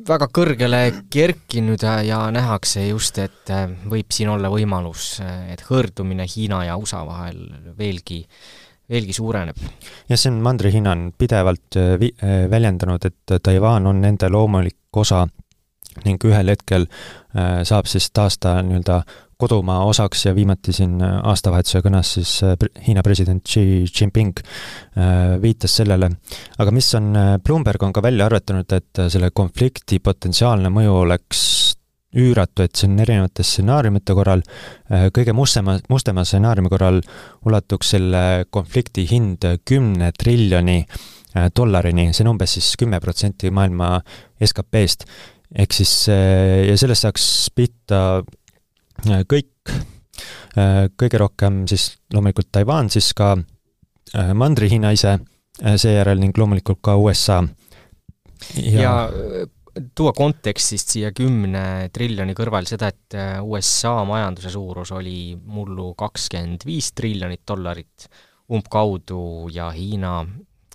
väga 0.07 0.29
kõrgele 0.31 0.83
kerkinud 1.11 1.83
ja 2.07 2.21
nähakse 2.35 2.87
just, 2.89 3.19
et 3.23 3.53
äh, 3.55 3.67
võib 3.89 4.11
siin 4.15 4.33
olla 4.35 4.51
võimalus, 4.51 5.17
äh, 5.23 5.53
et 5.55 5.63
hõõrdumine 5.69 6.27
Hiina 6.27 6.65
ja 6.67 6.79
USA 6.79 7.05
vahel 7.07 7.45
veelgi, 7.79 8.25
veelgi 8.91 9.15
suureneb. 9.15 9.67
jah, 10.09 10.17
see 10.19 10.33
on 10.33 10.43
Mandri-Hiina 10.43 10.97
on 10.97 11.11
pidevalt 11.15 11.79
vi-, 12.01 12.15
väljendanud, 12.51 13.07
et 13.07 13.39
Taiwan 13.43 13.87
on 13.87 14.03
nende 14.03 14.27
loomulik 14.27 14.99
osa 14.99 15.29
ning 16.05 16.21
ühel 16.25 16.53
hetkel 16.53 16.85
saab 17.67 17.89
siis 17.89 18.11
taasta 18.13 18.59
nii-öelda 18.65 19.01
kodumaa 19.39 19.85
osaks 19.87 20.25
ja 20.25 20.35
viimati 20.35 20.73
siin 20.75 20.97
äh, 21.03 21.19
aastavahetuse 21.31 21.79
kõnes 21.83 22.11
siis 22.17 22.33
äh, 22.43 22.57
Hiina 22.87 23.03
president 23.05 23.45
Xi 23.47 23.85
Jinping 23.87 24.41
äh, 24.41 25.37
viitas 25.41 25.77
sellele. 25.79 26.09
aga 26.59 26.73
mis 26.75 26.89
on, 26.99 27.13
Bloomberg 27.43 27.83
on 27.87 27.95
ka 27.95 28.03
välja 28.03 28.27
arvatanud, 28.27 28.67
et 28.75 29.03
selle 29.07 29.31
konflikti 29.31 30.01
potentsiaalne 30.03 30.71
mõju 30.75 30.97
oleks 31.05 31.45
üüratu, 32.19 32.65
et 32.65 32.75
siin 32.75 32.97
erinevate 32.99 33.45
stsenaariumite 33.45 34.15
korral, 34.17 34.41
kõige 35.13 35.33
mustema, 35.37 35.75
mustema 35.93 36.23
stsenaariumi 36.25 36.71
korral 36.73 36.97
ulatuks 37.45 37.91
selle 37.93 38.23
konflikti 38.49 39.05
hind 39.11 39.45
kümne 39.61 40.09
triljoni 40.17 40.79
dollarini, 41.53 42.07
see 42.09 42.25
on 42.25 42.31
umbes 42.31 42.57
siis 42.57 42.71
kümme 42.81 42.97
protsenti 43.03 43.53
maailma 43.53 43.99
SKP-st. 44.41 45.05
Ehk 45.55 45.73
siis, 45.73 45.93
ja 46.09 46.75
sellest 46.77 47.05
saaks 47.05 47.25
pihta 47.55 48.21
kõik, 49.29 49.73
äh, 50.57 50.87
kõige 50.99 51.21
rohkem 51.21 51.63
siis 51.69 51.91
loomulikult 52.13 52.51
Taiwan, 52.51 52.91
siis 52.93 53.13
ka 53.17 53.35
Mandri-Hiina 54.09 54.89
ise 54.95 55.19
seejärel 55.59 56.17
ning 56.21 56.37
loomulikult 56.37 56.79
ka 56.81 56.95
USA. 56.97 57.43
ja, 58.57 58.81
ja 58.81 58.93
tuua 59.95 60.13
kontekstist 60.17 60.95
siia 60.95 61.11
kümne 61.15 61.89
triljoni 61.93 62.33
kõrval 62.37 62.65
seda, 62.67 62.89
et 62.89 63.17
USA 63.45 63.99
majanduse 64.07 64.49
suurus 64.53 64.91
oli 64.95 65.35
mullu 65.37 65.93
kakskümmend 65.99 66.65
viis 66.65 66.91
triljonit 66.97 67.45
dollarit 67.47 68.09
umbkaudu 68.49 69.49
ja 69.53 69.69
Hiina 69.75 70.23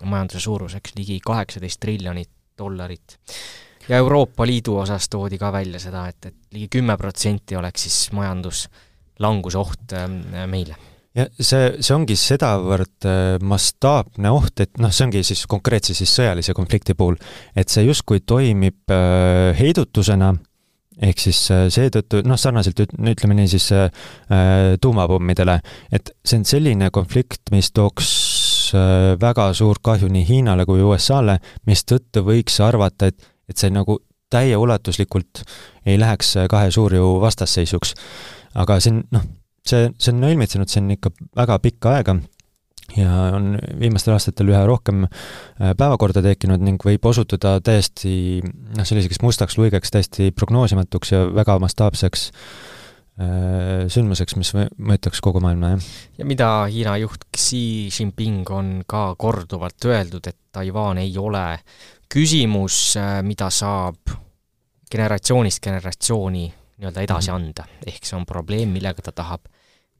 majanduse 0.03 0.39
suuruseks 0.43 0.95
ligi 0.97 1.19
kaheksateist 1.23 1.79
triljonit 1.83 2.31
dollarit 2.57 3.17
ja 3.89 3.97
Euroopa 3.97 4.47
Liidu 4.47 4.77
osas 4.81 5.09
toodi 5.09 5.37
ka 5.41 5.51
välja 5.53 5.79
seda, 5.79 6.07
et, 6.09 6.25
et 6.25 6.57
ligi 6.57 6.71
kümme 6.77 6.97
protsenti 6.97 7.55
oleks 7.55 7.87
siis 7.87 8.01
majanduslanguse 8.17 9.61
oht 9.61 9.95
ähm, 9.97 10.21
meile. 10.51 10.77
Ja 11.15 11.29
see, 11.39 11.69
see 11.79 11.93
ongi 11.95 12.17
sedavõrd 12.19 13.05
äh, 13.07 13.19
mastaapne 13.47 14.31
oht, 14.35 14.59
et 14.59 14.81
noh, 14.83 14.91
see 14.91 15.05
ongi 15.05 15.21
siis 15.23 15.45
konkreetse 15.47 15.95
siis 15.95 16.11
sõjalise 16.11 16.55
konflikti 16.57 16.95
puhul, 16.97 17.15
et 17.55 17.71
see 17.71 17.85
justkui 17.85 18.19
toimib 18.27 18.91
äh, 18.91 19.53
heidutusena, 19.55 20.33
ehk 21.07 21.23
siis 21.23 21.39
äh, 21.55 21.69
seetõttu 21.71 22.19
noh, 22.27 22.39
sarnaselt 22.39 22.83
ütleme 22.83 23.37
nii 23.39 23.47
siis 23.53 23.69
tuumapommidele, 24.83 25.55
et 25.95 26.11
see 26.19 26.41
on 26.41 26.45
selline 26.49 26.91
konflikt, 26.91 27.47
mis 27.55 27.71
tooks 27.71 28.11
väga 29.21 29.45
suurt 29.55 29.79
kahju 29.85 30.09
nii 30.11 30.25
Hiinale 30.27 30.65
kui 30.67 30.83
USA-le, 30.83 31.37
mistõttu 31.69 32.25
võiks 32.27 32.57
arvata, 32.65 33.07
et 33.07 33.34
et 33.49 33.57
see 33.57 33.73
nagu 33.73 33.99
täieulatuslikult 34.33 35.43
ei 35.85 35.99
läheks 36.01 36.35
kahe 36.49 36.71
suurjõu 36.71 37.19
vastasseisuks. 37.21 37.93
aga 38.55 38.79
siin 38.79 39.03
noh, 39.11 39.25
see, 39.67 39.89
see 39.97 40.13
on 40.13 40.29
õilmitsenud 40.29 40.71
siin 40.71 40.89
ikka 40.95 41.11
väga 41.37 41.59
pikka 41.63 41.97
aega 41.97 42.17
ja 42.93 43.09
on 43.35 43.55
viimastel 43.79 44.13
aastatel 44.15 44.51
üha 44.53 44.61
rohkem 44.67 45.05
äh, 45.07 45.73
päevakorda 45.77 46.21
tekkinud 46.25 46.63
ning 46.63 46.81
võib 46.85 47.05
osutuda 47.09 47.57
täiesti 47.65 48.43
noh, 48.45 48.85
selliseks 48.85 49.21
mustaks 49.25 49.57
luigeks, 49.59 49.93
täiesti 49.93 50.31
prognoosimatuks 50.35 51.13
ja 51.15 51.23
väga 51.33 51.57
mastaapseks 51.63 52.27
äh, 52.29 53.85
sündmuseks, 53.91 54.37
mis 54.39 54.53
mõjutaks 54.55 55.23
kogu 55.25 55.41
maailma, 55.43 55.75
jah. 55.75 55.89
ja 56.21 56.29
mida 56.29 56.51
Hiina 56.71 56.97
juht 57.01 57.27
Xi 57.35 57.89
Jinping 57.89 58.53
on 58.53 58.71
ka 58.87 59.07
korduvalt 59.19 59.89
öeldud, 59.89 60.29
et 60.29 60.39
Taiwan 60.55 61.01
ei 61.01 61.17
ole 61.19 61.47
küsimus, 62.11 62.95
äh, 62.99 63.19
mida 63.25 63.49
saab 63.53 64.13
generatsioonist 64.91 65.61
generatsiooni 65.63 66.45
nii-öelda 66.75 67.03
edasi 67.05 67.31
mhm. 67.31 67.35
anda, 67.41 67.65
ehk 67.87 68.05
see 68.05 68.17
on 68.17 68.25
probleem, 68.27 68.73
millega 68.75 69.05
ta 69.05 69.13
tahab 69.15 69.47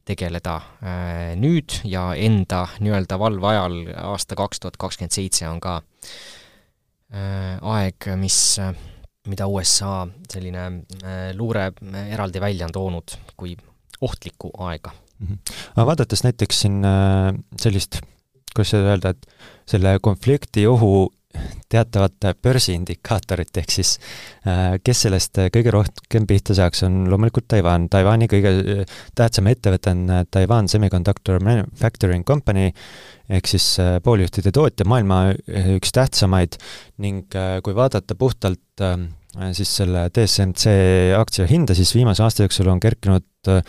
tegeleda 0.06 0.56
äh, 0.86 1.32
nüüd 1.40 1.80
ja 1.88 2.10
enda 2.14 2.66
nii-öelda 2.78 3.18
valve 3.18 3.48
ajal, 3.50 3.78
aasta 4.12 4.38
kaks 4.38 4.62
tuhat 4.62 4.76
kakskümmend 4.80 5.16
seitse 5.16 5.48
on 5.50 5.60
ka 5.62 5.80
äh, 5.80 7.56
aeg, 7.74 8.10
mis, 8.20 8.38
mida 9.26 9.48
USA 9.50 10.04
selline 10.30 10.68
luure 11.34 11.72
eraldi 12.06 12.42
välja 12.42 12.68
on 12.68 12.76
toonud 12.76 13.16
kui 13.36 13.56
ohtlikku 14.04 14.52
aega 14.68 14.92
mm. 14.92 15.26
-hmm. 15.26 15.56
aga 15.74 15.86
vaadates 15.90 16.22
näiteks 16.22 16.60
siin 16.60 16.84
sellist, 17.58 17.98
kuidas 18.54 18.70
seda 18.76 18.94
öelda, 18.94 19.16
et 19.16 19.26
selle 19.66 19.98
konflikti 19.98 20.66
ohu 20.70 21.08
teatavat 21.72 22.28
börsiindikaatorit, 22.42 23.56
ehk 23.62 23.74
siis 23.74 23.96
kes 24.86 25.02
sellest 25.06 25.40
kõige 25.54 25.72
rohkem 25.74 26.26
pihta 26.28 26.54
saaks, 26.56 26.84
on 26.86 27.04
loomulikult 27.10 27.48
Taiwan. 27.50 27.88
Taiwan'i 27.90 28.28
kõige 28.30 28.84
tähtsam 29.18 29.50
ettevõte 29.50 29.92
on 29.94 30.04
Taiwan 30.30 30.70
Semiconductor 30.70 31.42
Manufacturing 31.42 32.26
Company, 32.26 32.70
ehk 33.28 33.50
siis 33.50 33.66
pooljuhtide 34.04 34.54
tootja, 34.54 34.86
maailma 34.88 35.24
üks 35.76 35.94
tähtsamaid 35.96 36.60
ning 37.02 37.34
kui 37.66 37.74
vaadata 37.76 38.14
puhtalt 38.14 38.62
Äh, 38.80 39.08
siis 39.56 39.70
selle 39.78 40.06
DSMC 40.14 40.72
aktsia 41.18 41.46
hinda, 41.50 41.74
siis 41.76 41.92
viimase 41.96 42.22
aasta 42.24 42.44
jooksul 42.44 42.70
on 42.72 42.80
kerkinud 42.80 43.50
äh, 43.50 43.62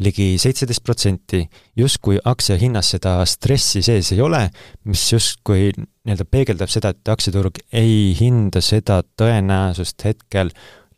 ligi 0.00 0.34
seitseteist 0.40 0.84
protsenti. 0.84 1.42
justkui 1.76 2.18
aktsia 2.24 2.56
hinnas 2.60 2.92
seda 2.94 3.18
stressi 3.28 3.82
sees 3.82 4.12
ei 4.12 4.20
ole, 4.24 4.46
mis 4.84 5.04
justkui 5.12 5.70
nii-öelda 5.76 6.26
peegeldab 6.30 6.72
seda, 6.72 6.94
et 6.94 7.12
aktsiaturg 7.12 7.62
ei 7.72 8.16
hinda 8.20 8.62
seda 8.64 9.02
tõenäosust 9.04 10.04
hetkel 10.08 10.52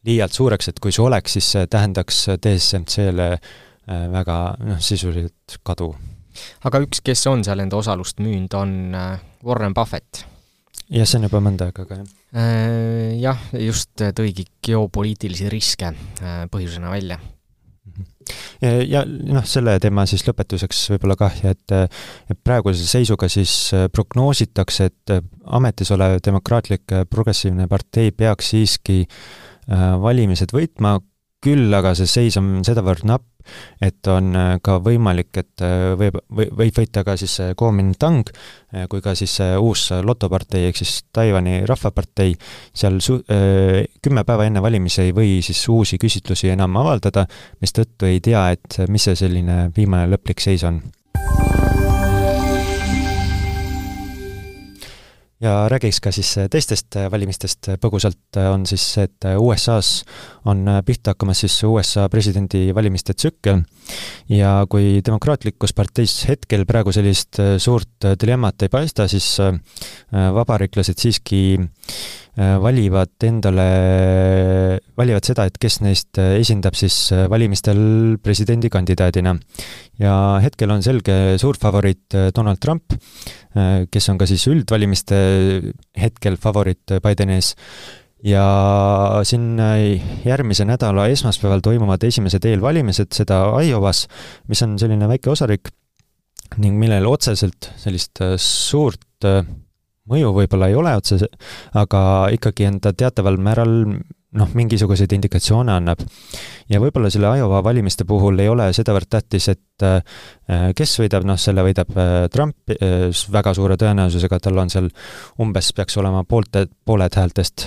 liialt 0.06 0.34
suureks, 0.34 0.68
et 0.68 0.80
kui 0.82 0.94
see 0.94 1.04
oleks, 1.04 1.38
siis 1.38 1.52
see 1.56 1.68
tähendaks 1.70 2.24
DSMC-le 2.42 3.30
äh, 3.36 4.08
väga 4.12 4.40
noh, 4.64 4.82
sisuliselt 4.82 5.60
kadu. 5.62 5.92
aga 6.64 6.82
üks, 6.86 7.02
kes 7.04 7.26
on 7.30 7.44
seal 7.44 7.60
enda 7.64 7.78
osalust 7.78 8.22
müünud, 8.22 8.54
on 8.54 8.94
Warren 9.44 9.74
Buffett 9.74 10.24
jah, 10.92 11.08
see 11.08 11.20
on 11.20 11.28
juba 11.28 11.40
mõnda 11.44 11.68
aega 11.70 11.86
ka, 11.88 12.00
jah. 12.02 12.18
Äh, 12.32 13.18
jah, 13.20 13.36
just 13.60 14.00
tõigi 14.16 14.46
geopoliitilisi 14.64 15.50
riske 15.52 15.90
äh, 15.92 16.44
põhjusena 16.52 16.88
välja. 16.88 17.18
ja 18.62 19.02
noh, 19.04 19.44
selle 19.44 19.74
teema 19.82 20.06
siis 20.08 20.22
lõpetuseks 20.24 20.78
võib-olla 20.94 21.16
kah, 21.20 21.34
et 21.44 21.74
et 21.74 22.38
praeguse 22.40 22.86
seisuga 22.88 23.28
siis 23.28 23.52
äh, 23.76 23.84
prognoositakse, 23.92 24.88
et 24.88 25.14
ametis 25.58 25.92
olev 25.92 26.22
Demokraatlik 26.24 26.94
Progressiivne 27.10 27.68
Partei 27.68 28.14
peaks 28.16 28.54
siiski 28.54 29.02
valimised 29.68 30.54
võitma, 30.56 30.96
küll 31.42 31.74
aga 31.74 31.92
see 31.98 32.08
seis 32.08 32.38
on 32.40 32.62
sedavõrd 32.64 33.04
napp, 33.06 33.28
et 33.82 34.10
on 34.12 34.32
äh, 34.36 34.54
ka 34.64 34.78
võimalik, 34.84 35.30
et 35.40 35.64
äh, 35.64 35.92
võib, 35.98 36.18
võib 36.30 36.78
võita 36.78 37.04
ka 37.06 37.16
siis 37.20 37.38
Kuomintang 37.58 38.30
äh, 38.30 38.86
kui 38.90 39.02
ka 39.04 39.14
siis 39.18 39.38
uus 39.60 39.88
lotopartei 40.02 40.68
ehk 40.68 40.80
siis 40.82 41.02
Taiwan'i 41.12 41.62
Rahvapartei, 41.68 42.36
seal 42.74 43.00
su-, 43.04 43.20
kümme 44.02 44.24
päeva 44.28 44.46
enne 44.48 44.62
valimisi 44.64 45.02
ei 45.06 45.14
või 45.16 45.36
siis 45.44 45.60
uusi 45.68 45.98
küsitlusi 46.00 46.52
enam 46.52 46.76
avaldada, 46.80 47.26
mistõttu 47.62 48.08
ei 48.08 48.20
tea, 48.24 48.48
et 48.56 48.82
mis 48.88 49.08
see 49.08 49.18
selline 49.18 49.64
viimane 49.76 50.10
lõplik 50.12 50.42
seis 50.42 50.66
on 50.68 50.82
ja 55.42 55.66
räägiks 55.68 56.00
ka 56.02 56.12
siis 56.14 56.30
teistest 56.50 56.96
valimistest. 57.10 57.72
Põgusalt, 57.82 58.38
on 58.52 58.66
siis 58.68 58.84
see, 58.94 59.08
et 59.08 59.28
USA-s 59.38 60.04
on 60.48 60.64
pihta 60.86 61.16
hakkamas 61.16 61.42
siis 61.44 61.56
USA 61.66 62.08
presidendivalimiste 62.12 63.14
tsükkel. 63.18 63.64
Ja 64.30 64.54
kui 64.70 65.00
demokraatlikus 65.04 65.74
parteis 65.74 66.16
hetkel 66.28 66.66
praegu 66.66 66.94
sellist 66.94 67.40
suurt 67.58 68.10
dilemmat 68.20 68.62
ei 68.62 68.72
paista, 68.72 69.08
siis 69.10 69.34
vabariiklased 70.12 71.02
siiski 71.02 71.42
Äh, 72.31 72.31
valivad 72.36 73.26
endale, 73.28 73.64
valivad 74.96 75.26
seda, 75.26 75.44
et 75.44 75.58
kes 75.60 75.80
neist 75.84 76.16
äh, 76.20 76.38
esindab 76.40 76.76
siis 76.78 76.96
äh, 77.12 77.26
valimistel 77.28 78.16
presidendikandidaadina. 78.24 79.34
ja 80.00 80.14
hetkel 80.40 80.70
on 80.72 80.82
selge 80.82 81.36
suur 81.38 81.58
favoriit 81.60 82.16
Donald 82.34 82.58
Trump, 82.58 82.94
kes 83.92 84.08
on 84.08 84.16
ka 84.18 84.26
siis 84.26 84.46
üldvalimiste 84.48 85.18
hetkel 86.00 86.38
favoriit 86.40 86.94
Bideni 87.04 87.36
ees 87.36 87.52
ja 88.24 88.46
siin 89.28 89.60
järgmise 90.24 90.64
nädala 90.64 91.06
esmaspäeval 91.12 91.60
toimuvad 91.60 92.02
esimesed 92.08 92.48
eelvalimised, 92.48 93.12
seda 93.12 93.44
Iowas, 93.60 94.06
mis 94.48 94.64
on 94.64 94.78
selline 94.80 95.10
väike 95.10 95.30
osariik 95.30 95.68
ning 96.56 96.80
millel 96.80 97.06
otseselt 97.12 97.70
sellist 97.76 98.24
suurt 98.40 99.28
mõju 100.10 100.32
võib-olla 100.34 100.70
ei 100.70 100.78
ole 100.78 100.96
otsese, 100.98 101.28
aga 101.78 102.02
ikkagi 102.34 102.66
on 102.70 102.80
ta 102.82 102.92
teataval 102.96 103.38
määral 103.42 103.76
noh, 104.38 104.52
mingisuguseid 104.56 105.12
indikatsioone 105.12 105.74
annab. 105.74 106.02
ja 106.70 106.80
võib-olla 106.80 107.10
selle 107.12 107.30
Iowa 107.38 107.60
valimiste 107.64 108.06
puhul 108.08 108.40
ei 108.40 108.48
ole 108.48 108.70
sedavõrd 108.72 109.10
tähtis, 109.12 109.48
et 109.52 109.84
äh, 109.84 110.70
kes 110.76 110.94
võidab, 111.02 111.26
noh, 111.28 111.38
selle 111.40 111.64
võidab 111.66 111.92
äh, 111.96 112.12
Trump 112.32 112.72
äh, 112.72 113.10
väga 113.32 113.54
suure 113.56 113.76
tõenäosusega, 113.80 114.40
tal 114.40 114.62
on 114.62 114.72
seal 114.72 114.88
umbes, 115.42 115.72
peaks 115.76 115.98
olema 116.00 116.24
poolte, 116.28 116.66
pooled 116.86 117.18
häältest 117.18 117.66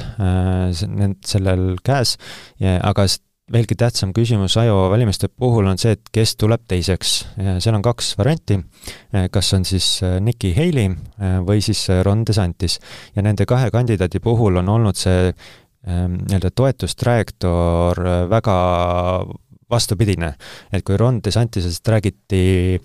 sellel 1.25 1.75
käes, 1.85 2.15
aga 2.61 3.05
veelgi 3.51 3.75
tähtsam 3.77 4.13
küsimus 4.13 4.55
Iowa 4.57 4.87
valimiste 4.89 5.27
puhul 5.29 5.67
on 5.69 5.77
see, 5.77 5.93
et 5.93 6.09
kes 6.13 6.33
tuleb 6.41 6.63
teiseks. 6.67 7.13
seal 7.61 7.75
on 7.77 7.83
kaks 7.85 8.15
varianti, 8.17 8.57
kas 9.31 9.53
on 9.53 9.65
siis 9.65 9.99
äh, 10.03 10.17
Nikki 10.21 10.53
Haley 10.57 10.89
äh, 10.89 11.37
või 11.45 11.61
siis 11.61 11.83
äh, 11.93 12.01
Ron 12.05 12.25
DeSantis. 12.25 12.79
ja 13.15 13.21
nende 13.21 13.45
kahe 13.45 13.69
kandidaadi 13.71 14.19
puhul 14.19 14.57
on 14.63 14.69
olnud 14.69 14.97
see 14.97 15.27
ähm, 15.29 16.17
nii-öelda 16.25 16.51
toetustrajektoor 16.55 18.01
väga 18.29 18.55
vastupidine. 19.69 20.33
et 20.73 20.83
kui 20.83 20.97
Ron 20.97 21.21
DeSantisest 21.23 21.87
räägiti 21.87 22.81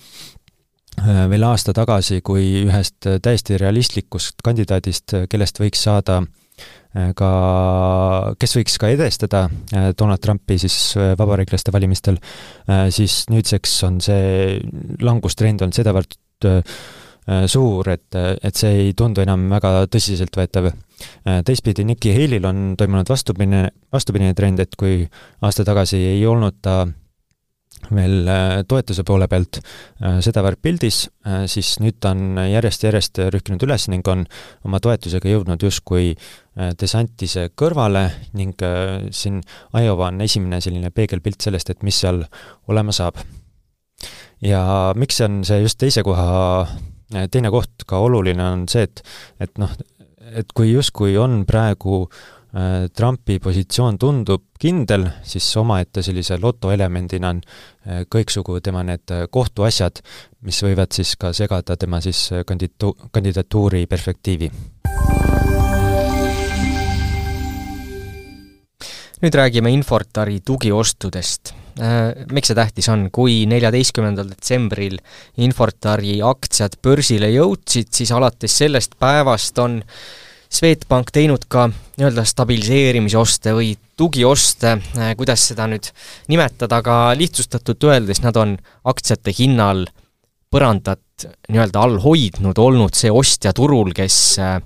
veel 1.00 1.44
aasta 1.46 1.72
tagasi 1.72 2.20
kui 2.20 2.66
ühest 2.66 3.06
täiesti 3.22 3.56
realistlikust 3.56 4.42
kandidaadist, 4.44 5.14
kellest 5.30 5.60
võiks 5.62 5.86
saada 5.86 6.18
äh, 6.20 6.39
ka, 6.90 7.30
kes 8.40 8.56
võiks 8.58 8.78
ka 8.82 8.90
edestada 8.90 9.44
äh, 9.46 9.90
Donald 9.98 10.22
Trumpi 10.24 10.58
siis 10.58 10.96
äh, 10.98 11.12
vabariiklaste 11.18 11.72
valimistel, 11.74 12.18
siis 12.90 13.24
nüüdseks 13.30 13.76
on 13.86 14.00
see 14.02 14.58
langustrend 15.02 15.62
olnud 15.62 15.76
sedavõrd 15.76 16.18
suur, 17.50 17.88
et, 17.92 18.16
et 18.16 18.56
see 18.56 18.70
ei 18.86 18.94
tundu 18.96 19.20
enam 19.22 19.44
väga 19.52 19.84
tõsiseltvõetav. 19.92 20.70
teistpidi 21.46 21.84
Nikki 21.86 22.14
Haley'l 22.16 22.46
on 22.48 22.62
toimunud 22.80 23.10
vastupidine, 23.12 23.68
vastupidine 23.92 24.34
trend, 24.34 24.62
et 24.64 24.74
kui 24.78 25.04
aasta 25.46 25.66
tagasi 25.68 26.00
ei 26.14 26.24
olnud 26.26 26.58
ta 26.64 26.86
veel 27.88 28.28
äh, 28.28 28.60
toetuse 28.68 29.04
poole 29.06 29.26
pealt 29.30 29.60
äh, 29.60 30.18
sedavõrd 30.24 30.60
pildis, 30.62 31.02
äh, 31.26 31.44
siis 31.50 31.74
nüüd 31.82 31.98
ta 32.02 32.12
on 32.14 32.38
järjest-järjest 32.50 33.22
rühkinud 33.34 33.64
üles 33.66 33.88
ning 33.92 34.06
on 34.10 34.24
oma 34.68 34.80
toetusega 34.82 35.32
jõudnud 35.32 35.62
justkui 35.66 36.14
DeSantise 36.80 37.46
kõrvale 37.56 38.02
ning 38.36 38.58
siin 39.14 39.38
Iowa 39.78 40.10
on 40.10 40.18
esimene 40.20 40.58
selline 40.60 40.90
peegelpilt 40.92 41.40
sellest, 41.40 41.70
et 41.70 41.84
mis 41.86 41.96
seal 42.02 42.24
olema 42.68 42.92
saab. 42.92 43.22
ja 44.44 44.92
miks 44.98 45.20
on 45.24 45.40
see 45.46 45.62
just 45.62 45.78
teise 45.80 46.02
koha, 46.04 46.66
teine 47.32 47.52
koht 47.54 47.86
ka 47.86 48.02
oluline, 48.02 48.42
on 48.42 48.66
see, 48.68 48.82
et, 48.82 49.02
et 49.40 49.62
noh, 49.62 49.72
et 50.36 50.52
kui 50.52 50.72
justkui 50.74 51.16
on 51.16 51.46
praegu 51.48 52.02
Äh, 52.10 52.39
Trumpi 52.50 53.38
positsioon 53.38 53.94
tundub 53.98 54.48
kindel, 54.58 55.04
siis 55.22 55.46
omaette 55.60 56.02
sellise 56.02 56.34
lotoelemendina 56.42 57.28
on 57.30 57.42
äh, 57.44 58.00
kõiksugu 58.10 58.56
tema 58.64 58.82
need 58.82 59.12
äh, 59.14 59.28
kohtuasjad, 59.30 60.00
mis 60.42 60.58
võivad 60.66 60.90
siis 60.90 61.14
ka 61.20 61.30
segada 61.36 61.76
tema 61.78 62.00
siis 62.02 62.24
kanditu-, 62.46 62.96
kandidatuuri 63.14 63.86
perspektiivi. 63.86 64.50
nüüd 69.20 69.36
räägime 69.36 69.68
Infortari 69.70 70.38
tugiostudest. 70.40 71.52
Miks 72.32 72.48
see 72.48 72.56
tähtis 72.56 72.88
on, 72.88 73.04
kui 73.12 73.44
neljateistkümnendal 73.48 74.30
detsembril 74.32 74.96
Infortari 75.44 76.16
aktsiad 76.24 76.78
börsile 76.82 77.28
jõudsid, 77.28 77.92
siis 77.92 78.10
alates 78.16 78.56
sellest 78.62 78.96
päevast 79.00 79.60
on 79.60 79.76
äh, 79.84 80.00
Swedbank 80.50 81.12
teinud 81.14 81.44
ka 81.46 81.68
nii-öelda 81.70 82.24
stabiliseerimisoste 82.26 83.52
või 83.54 83.74
tugioste, 83.96 84.72
äh, 84.98 85.12
kuidas 85.16 85.44
seda 85.52 85.68
nüüd 85.70 85.92
nimetada, 86.32 86.80
aga 86.82 87.12
lihtsustatult 87.18 87.86
öeldes 87.86 88.22
nad 88.24 88.36
on 88.40 88.56
aktsiate 88.90 89.34
hinnal 89.38 89.84
põrandat 90.50 91.28
nii-öelda 91.48 91.84
all 91.84 92.00
hoidnud, 92.02 92.58
olnud 92.58 92.98
see 92.98 93.12
ostja 93.14 93.52
turul, 93.54 93.92
kes 93.94 94.16
äh, 94.42 94.58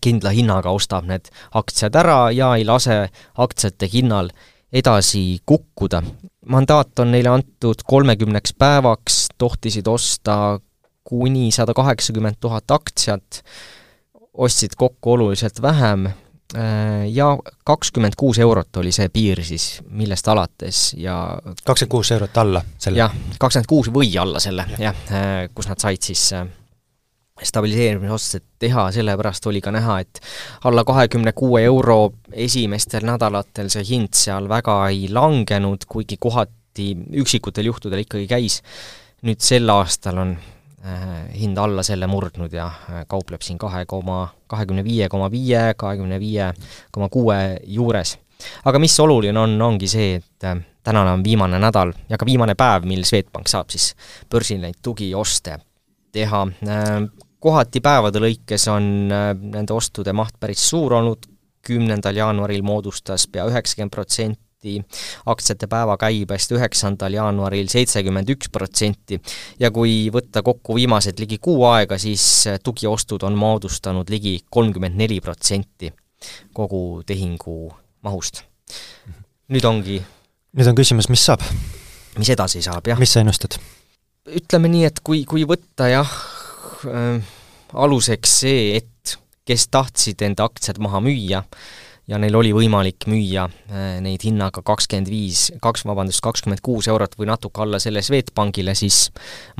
kindla 0.00 0.32
hinnaga 0.32 0.72
ostab 0.72 1.06
need 1.08 1.28
aktsiad 1.56 1.96
ära 1.96 2.30
ja 2.32 2.54
ei 2.56 2.64
lase 2.64 3.06
aktsiate 3.36 3.88
hinnal 3.92 4.30
edasi 4.72 5.40
kukkuda. 5.46 6.02
mandaat 6.46 6.98
on 6.98 7.10
neile 7.10 7.28
antud 7.28 7.82
kolmekümneks 7.86 8.54
päevaks, 8.58 9.26
tohtisid 9.38 9.86
osta 9.86 10.60
kuni 11.04 11.50
sada 11.52 11.74
kaheksakümmend 11.74 12.36
tuhat 12.40 12.70
aktsiat 12.70 13.42
ostsid 14.36 14.76
kokku 14.76 15.12
oluliselt 15.12 15.62
vähem 15.62 16.06
äh, 16.06 17.08
ja 17.12 17.38
kakskümmend 17.64 18.16
kuus 18.16 18.38
eurot 18.38 18.76
oli 18.76 18.92
see 18.92 19.08
piir 19.08 19.42
siis, 19.44 19.80
millest 19.90 20.28
alates 20.28 20.92
ja 20.98 21.38
kakskümmend 21.64 21.90
kuus 21.90 22.12
eurot 22.12 22.36
alla 22.36 22.62
selle? 22.78 22.98
jah, 22.98 23.16
kakskümmend 23.38 23.70
kuus 23.70 23.90
või 23.92 24.12
alla 24.20 24.42
selle, 24.42 24.68
jah, 24.78 25.02
äh, 25.10 25.34
kus 25.54 25.68
nad 25.70 25.82
said 25.82 26.02
siis 26.02 26.28
äh, 26.36 26.46
stabiliseerimisotsused 27.42 28.44
teha, 28.58 28.88
sellepärast 28.92 29.46
oli 29.46 29.60
ka 29.60 29.72
näha, 29.74 29.98
et 30.00 30.20
alla 30.64 30.84
kahekümne 30.88 31.32
kuue 31.36 31.62
euro 31.68 32.14
esimestel 32.32 33.04
nädalatel 33.04 33.68
see 33.72 33.84
hind 33.84 34.16
seal 34.16 34.48
väga 34.48 34.78
ei 34.88 35.08
langenud, 35.12 35.84
kuigi 35.88 36.16
kohati 36.20 36.92
üksikutel 37.24 37.68
juhtudel 37.72 38.04
ikkagi 38.04 38.28
käis. 38.30 38.62
nüüd 39.26 39.40
sel 39.40 39.68
aastal 39.72 40.18
on 40.22 40.36
äh, 40.86 41.40
hind 41.40 41.58
alla 41.58 41.82
selle 41.86 42.06
murdnud 42.10 42.52
ja 42.52 42.66
äh, 42.66 43.04
kaupleb 43.08 43.42
siin 43.42 43.58
kahe 43.58 43.84
koma, 43.86 44.28
kahekümne 44.46 44.84
viie 44.84 45.08
koma 45.08 45.30
viie, 45.30 45.74
kahekümne 45.76 46.20
viie 46.20 46.52
koma 46.92 47.08
kuue 47.08 47.58
juures. 47.64 48.16
aga 48.64 48.78
mis 48.78 49.00
oluline 49.00 49.40
on, 49.40 49.60
ongi 49.62 49.88
see, 49.88 50.16
et 50.20 50.44
äh, 50.44 50.56
tänane 50.84 51.16
on 51.16 51.24
viimane 51.24 51.58
nädal 51.58 51.92
ja 52.08 52.18
ka 52.18 52.26
viimane 52.26 52.54
päev, 52.54 52.86
mil 52.86 53.04
Swedbank 53.04 53.48
saab 53.48 53.70
siis 53.74 53.94
börsil 54.30 54.60
neid 54.62 54.78
tugioste 54.82 55.58
teha 56.12 56.46
kohati 57.42 57.80
päevade 57.84 58.20
lõikes 58.22 58.68
on 58.72 58.86
nende 59.08 59.74
ostude 59.74 60.14
maht 60.16 60.38
päris 60.40 60.62
suur 60.70 60.94
olnud, 60.96 61.26
kümnendal 61.66 62.16
jaanuaril 62.16 62.62
moodustas 62.62 63.26
pea 63.28 63.44
üheksakümmend 63.50 63.92
protsenti 63.92 64.45
aktsiate 65.26 65.68
päevakäibest, 65.70 66.52
üheksandal 66.56 67.14
jaanuaril 67.14 67.68
seitsekümmend 67.70 68.30
üks 68.34 68.50
protsenti 68.52 69.20
ja 69.60 69.70
kui 69.70 70.08
võtta 70.12 70.42
kokku 70.46 70.78
viimased 70.78 71.20
ligi 71.22 71.38
kuu 71.42 71.64
aega, 71.68 71.98
siis 71.98 72.46
tugiostud 72.64 73.22
on 73.28 73.38
moodustanud 73.38 74.10
ligi 74.10 74.38
kolmkümmend 74.50 74.98
neli 74.98 75.20
protsenti 75.20 75.92
kogu 76.56 77.02
tehingu 77.06 77.70
mahust. 78.02 78.42
nüüd 79.52 79.64
ongi 79.68 80.00
nüüd 80.56 80.70
on 80.70 80.76
küsimus, 80.78 81.10
mis 81.12 81.24
saab? 81.28 81.44
mis 82.16 82.30
edasi 82.32 82.62
saab, 82.64 82.88
jah. 82.88 82.98
mis 82.98 83.12
sa 83.12 83.22
ennustad? 83.22 83.58
ütleme 84.26 84.70
nii, 84.72 84.86
et 84.88 85.02
kui, 85.06 85.24
kui 85.28 85.44
võtta 85.46 85.90
jah 85.92 86.12
äh,, 86.88 87.20
aluseks 87.76 88.38
see, 88.42 88.76
et 88.80 89.18
kes 89.46 89.68
tahtsid 89.70 90.24
enda 90.26 90.48
aktsiad 90.48 90.80
maha 90.82 91.02
müüa 91.04 91.44
ja 92.06 92.18
neil 92.22 92.36
oli 92.38 92.52
võimalik 92.54 93.08
müüa 93.10 93.46
äh, 93.46 93.96
neid 94.02 94.22
hinnaga 94.26 94.62
kakskümmend 94.66 95.10
viis, 95.10 95.48
kaks, 95.62 95.84
vabandust, 95.88 96.22
kakskümmend 96.24 96.62
kuus 96.64 96.88
eurot 96.90 97.16
või 97.18 97.28
natuke 97.30 97.64
alla 97.64 97.80
selle 97.82 98.02
Swedbankile, 98.06 98.76
siis 98.78 99.08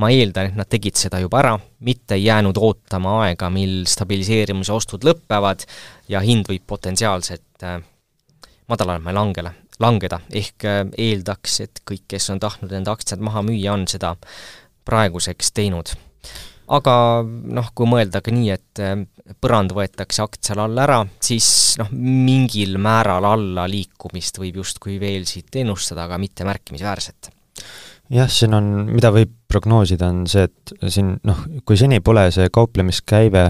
ma 0.01 0.09
eeldan, 0.13 0.51
et 0.51 0.59
nad 0.59 0.69
tegid 0.71 0.99
seda 0.99 1.19
juba 1.23 1.41
ära, 1.41 1.53
mitte 1.83 2.15
ei 2.15 2.27
jäänud 2.27 2.59
ootama 2.61 3.17
aega, 3.25 3.51
mil 3.53 3.83
stabiliseerimise 3.89 4.73
ostud 4.75 5.07
lõpevad 5.07 5.67
ja 6.11 6.23
hind 6.23 6.47
võib 6.49 6.63
potentsiaalselt 6.67 7.67
äh, 7.67 7.79
madalamale 8.71 9.19
langele, 9.19 9.53
langeda, 9.83 10.21
ehk 10.31 10.67
äh, 10.67 10.83
eeldaks, 11.09 11.61
et 11.67 11.83
kõik, 11.83 12.07
kes 12.15 12.31
on 12.31 12.43
tahtnud 12.43 12.71
enda 12.79 12.95
aktsiad 12.95 13.23
maha 13.23 13.43
müüa, 13.47 13.75
on 13.75 13.87
seda 13.91 14.15
praeguseks 14.87 15.51
teinud. 15.51 15.91
Aga 16.71 16.93
noh, 17.23 17.67
kui 17.75 17.87
mõelda 17.87 18.19
ka 18.23 18.31
nii, 18.31 18.49
et 18.51 18.81
põrand 19.41 19.73
võetakse 19.75 20.23
aktsial 20.23 20.61
all 20.63 20.79
ära, 20.81 20.99
siis 21.23 21.47
noh, 21.81 21.89
mingil 21.91 22.77
määral 22.81 23.25
alla 23.27 23.65
liikumist 23.69 24.39
võib 24.41 24.61
justkui 24.61 24.97
veel 25.01 25.27
siit 25.29 25.55
ennustada, 25.59 26.05
aga 26.07 26.19
mitte 26.21 26.47
märkimisväärset. 26.47 27.31
jah, 28.13 28.29
siin 28.31 28.55
on, 28.55 28.69
mida 28.91 29.11
võib 29.13 29.33
prognoosida, 29.47 30.11
on 30.13 30.23
see, 30.29 30.47
et 30.47 30.73
siin 30.93 31.17
noh, 31.27 31.43
kui 31.67 31.79
seni 31.79 31.99
pole 31.99 32.27
see 32.35 32.49
kauplemiskäive 32.53 33.49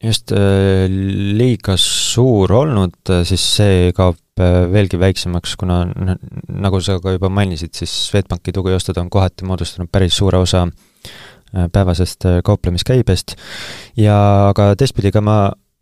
just 0.00 0.32
äh, 0.32 0.86
liiga 0.88 1.76
suur 1.80 2.52
olnud, 2.62 3.00
siis 3.28 3.44
see 3.58 3.90
kaob 3.96 4.40
äh, 4.40 4.62
veelgi 4.72 5.00
väiksemaks, 5.00 5.58
kuna 5.60 5.82
nagu 5.90 6.80
sa 6.80 6.96
ka 7.04 7.16
juba 7.18 7.28
mainisid, 7.28 7.74
siis 7.76 7.92
Swedbanki 8.08 8.54
tugiostud 8.56 8.96
on 9.02 9.12
kohati 9.12 9.48
moodustanud 9.48 9.92
päris 9.92 10.16
suure 10.16 10.40
osa 10.40 10.64
äh, 10.64 10.72
Äh, 10.72 10.89
päevasest 11.72 12.26
äh, 12.28 12.38
kauplemiskäibest. 12.44 13.36
Ja 13.96 14.16
aga 14.50 14.72
teistpidi 14.78 15.12
ka 15.14 15.22
ma 15.24 15.38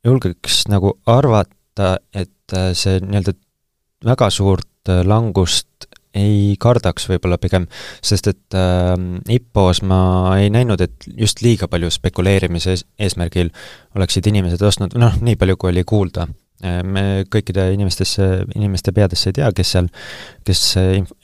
julgeks 0.06 0.66
nagu 0.72 0.96
arvata, 1.06 1.96
et 2.14 2.56
äh, 2.56 2.72
see 2.78 3.00
nii-öelda 3.04 3.36
väga 4.04 4.30
suurt 4.30 4.66
langust 5.04 5.88
ei 6.16 6.56
kardaks 6.60 7.06
võib-olla 7.10 7.38
pigem, 7.40 7.66
sest 8.04 8.30
et 8.30 8.56
äh, 8.56 8.94
IPO-s 9.34 9.82
ma 9.86 10.00
ei 10.40 10.50
näinud, 10.52 10.80
et 10.80 11.08
just 11.18 11.42
liiga 11.44 11.68
palju 11.70 11.90
spekuleerimise 11.92 12.78
eesmärgil 12.98 13.52
oleksid 13.96 14.26
inimesed 14.30 14.62
ostnud, 14.64 14.96
noh, 14.98 15.18
nii 15.20 15.36
palju, 15.38 15.58
kui 15.60 15.72
oli 15.74 15.84
kuulda. 15.88 16.26
Äh, 16.28 16.47
me 16.62 17.24
kõikide 17.30 17.68
inimestesse, 17.74 18.24
inimeste 18.56 18.92
peadesse 18.96 19.30
ei 19.30 19.36
tea, 19.36 19.50
kes 19.54 19.74
seal, 19.76 19.90
kes 20.46 20.62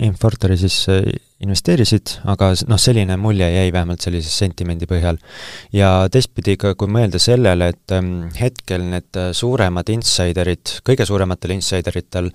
Infortari 0.06 0.56
siis 0.60 0.76
äh, 0.92 1.08
investeerisid, 1.44 2.18
aga 2.30 2.52
noh, 2.68 2.80
selline 2.80 3.16
mulje 3.20 3.48
jäi 3.50 3.72
vähemalt 3.74 4.04
sellise 4.04 4.30
sentimendi 4.32 4.88
põhjal. 4.90 5.18
ja 5.74 6.06
teistpidi 6.12 6.56
ka, 6.60 6.74
kui 6.78 6.90
mõelda 6.90 7.20
sellele, 7.22 7.72
et 7.74 7.94
ähm, 7.96 8.28
hetkel 8.38 8.86
need 8.92 9.20
äh, 9.20 9.32
suuremad 9.36 9.90
insiderid, 9.94 10.78
kõige 10.86 11.06
suurematel 11.08 11.56
insideritel 11.56 12.30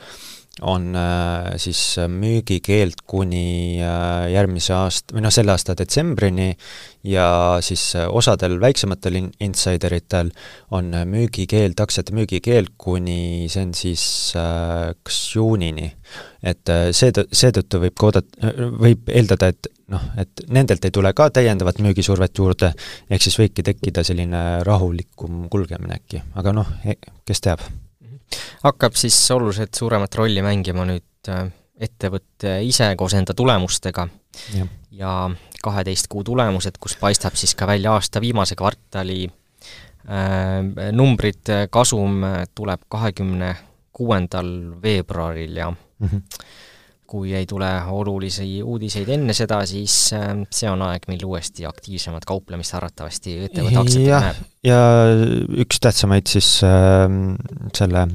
on 0.61 0.95
äh, 0.95 1.55
siis 1.61 1.81
müügikeeld 2.11 3.03
kuni 3.07 3.79
äh, 3.83 4.29
järgmise 4.33 4.73
aasta, 4.75 5.15
või 5.15 5.23
noh, 5.25 5.33
selle 5.33 5.53
aasta 5.53 5.75
detsembrini 5.77 6.49
ja 7.07 7.27
siis 7.65 7.83
äh, 7.97 8.07
osadel 8.07 8.59
väiksematel 8.61 9.19
in-, 9.21 9.31
insideritel 9.43 10.31
on 10.75 10.91
müügikeeld, 11.09 11.79
aktsiate 11.79 12.15
müügikeeld 12.17 12.75
kuni, 12.77 13.47
see 13.51 13.65
on 13.67 13.73
siis 13.77 14.05
kas 14.35 15.19
juunini. 15.35 15.91
et 16.43 16.69
seetõ-, 16.95 17.27
seetõttu 17.35 17.81
võib 17.83 17.97
ka 17.99 18.07
oodata, 18.07 18.53
võib 18.79 19.11
eeldada, 19.11 19.51
et 19.51 19.67
noh, 19.91 20.05
et 20.17 20.45
nendelt 20.47 20.85
ei 20.85 20.95
tule 20.95 21.11
ka 21.17 21.29
täiendavat 21.35 21.81
müügisurvet 21.83 22.37
juurde, 22.37 22.71
ehk 23.09 23.27
siis 23.27 23.37
võibki 23.41 23.65
tekkida 23.65 24.05
selline 24.07 24.63
rahulikum 24.67 25.47
kulgemine 25.51 25.99
äkki, 25.99 26.23
aga 26.39 26.55
noh, 26.61 26.73
kes 27.27 27.47
teab 27.47 27.63
hakkab 28.63 28.97
siis 28.99 29.17
oluliselt 29.31 29.73
suuremat 29.77 30.15
rolli 30.15 30.43
mängima 30.45 30.85
nüüd 30.89 31.31
äh, 31.31 31.47
ettevõte 31.79 32.59
ise 32.67 32.91
koos 32.99 33.15
enda 33.15 33.33
tulemustega 33.33 34.07
ja, 34.55 34.65
ja 34.91 35.13
kaheteist 35.63 36.07
kuu 36.11 36.23
tulemused, 36.27 36.77
kus 36.79 36.97
paistab 36.99 37.35
siis 37.39 37.55
ka 37.55 37.67
välja 37.67 37.93
aasta 37.95 38.21
viimase 38.21 38.55
kvartali 38.59 39.25
äh, 39.25 40.91
numbrid, 40.91 41.69
kasum 41.71 42.23
tuleb 42.55 42.87
kahekümne 42.87 43.55
kuuendal 43.99 44.49
veebruaril 44.83 45.55
ja 45.57 45.71
mm 45.71 46.07
-hmm. 46.07 46.21
Kui 47.09 47.33
ei 47.33 47.47
tule 47.49 47.69
olulisi 47.89 48.61
uudiseid 48.61 49.09
enne 49.15 49.33
seda, 49.37 49.63
siis 49.69 49.97
äh, 50.17 50.31
see 50.53 50.69
on 50.69 50.83
aeg, 50.85 51.09
mil 51.11 51.25
uuesti 51.25 51.65
aktiivsemat 51.69 52.27
kauplemist 52.29 52.77
arvatavasti 52.77 53.35
ettevõtte 53.49 53.83
aktsiatega 53.83 54.23
näeb. 54.27 54.41
ja 54.67 54.79
üks 55.65 55.81
tähtsamaid 55.83 56.31
siis 56.31 56.57
äh, 56.67 57.05
selle 57.77 58.09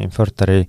Infortari 0.00 0.64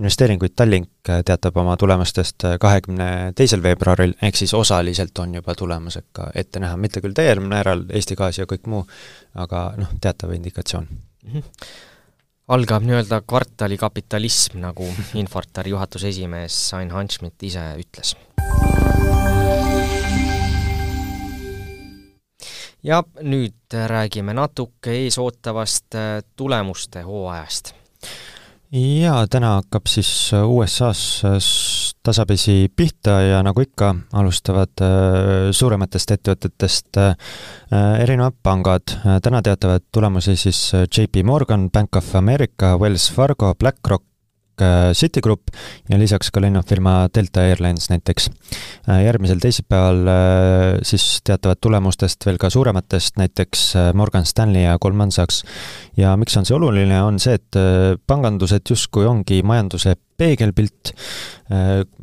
investeeringuid 0.00 0.54
Tallink 0.56 1.10
teatab 1.26 1.56
oma 1.60 1.74
tulemustest 1.76 2.46
kahekümne 2.60 3.08
teisel 3.36 3.62
veebruaril, 3.62 4.14
ehk 4.22 4.38
siis 4.38 4.54
osaliselt 4.56 5.18
on 5.20 5.34
juba 5.40 5.54
tulemused 5.58 6.06
ka 6.16 6.30
ette 6.34 6.62
näha, 6.62 6.78
mitte 6.80 7.02
küll 7.04 7.16
täiel 7.16 7.42
määral, 7.44 7.84
Eesti 7.92 8.16
Gaas 8.16 8.40
ja 8.40 8.48
kõik 8.48 8.70
muu, 8.70 8.86
aga 9.34 9.70
noh, 9.80 9.92
teatav 10.00 10.32
indikatsioon 10.36 10.88
mm. 10.88 11.32
-hmm. 11.34 11.70
Algab 12.50 12.84
nii-öelda 12.86 13.20
kvartalikapitalism, 13.26 14.58
nagu 14.64 14.86
Infortari 15.22 15.74
juhatuse 15.74 16.10
esimees 16.10 16.58
Ain 16.78 16.90
Hanschmidt 16.90 17.42
ise 17.42 17.64
ütles. 17.80 18.16
ja 22.82 23.02
nüüd 23.20 23.74
räägime 23.86 24.32
natuke 24.32 24.94
eesootavast 25.02 25.98
tulemuste 26.36 27.02
hooajast 27.04 27.74
jaa, 28.72 29.26
täna 29.30 29.56
hakkab 29.58 29.88
siis 29.90 30.10
äh, 30.34 30.46
USA-s 30.46 31.24
äh, 31.26 31.38
tasapisi 32.02 32.72
pihta 32.76 33.18
ja 33.22 33.40
nagu 33.44 33.62
ikka, 33.64 33.94
alustavad 34.16 34.84
äh, 34.84 35.50
suurematest 35.52 36.16
ettevõtetest 36.16 37.00
erinevad 37.70 38.34
pangad. 38.42 38.96
täna 39.22 39.42
teatavad 39.42 39.84
tulemusi 39.92 40.36
siis 40.36 40.72
JP 40.74 41.24
Morgan, 41.24 41.68
Bank 41.70 41.96
of 41.96 42.14
America, 42.16 42.76
Wells 42.78 43.10
Fargo, 43.12 43.54
BlackRock, 43.54 44.09
Äh, 44.09 44.09
Citigroup 44.96 45.50
ja 45.90 45.98
lisaks 46.00 46.30
ka 46.32 46.42
lennufirma 46.42 47.08
Delta 47.14 47.44
Airlines 47.46 47.90
näiteks. 47.90 48.28
Äh, 48.88 49.02
järgmisel 49.06 49.40
teisipäeval 49.42 50.10
äh, 50.12 50.78
siis 50.86 51.20
teatavad 51.26 51.60
tulemustest 51.60 52.26
veel 52.26 52.38
ka 52.40 52.50
suurematest, 52.50 53.18
näiteks 53.20 53.64
Morgan 53.94 54.26
Stanley 54.26 54.66
ja 54.66 54.78
Goldman 54.78 55.12
Sachs. 55.12 55.42
ja 55.96 56.14
miks 56.16 56.36
on 56.36 56.46
see 56.48 56.56
oluline, 56.56 57.02
on 57.02 57.18
see, 57.22 57.36
et 57.36 57.58
pangandused 58.06 58.70
justkui 58.70 59.06
ongi 59.06 59.42
majanduse 59.46 59.96
peegelpilt, 60.20 60.92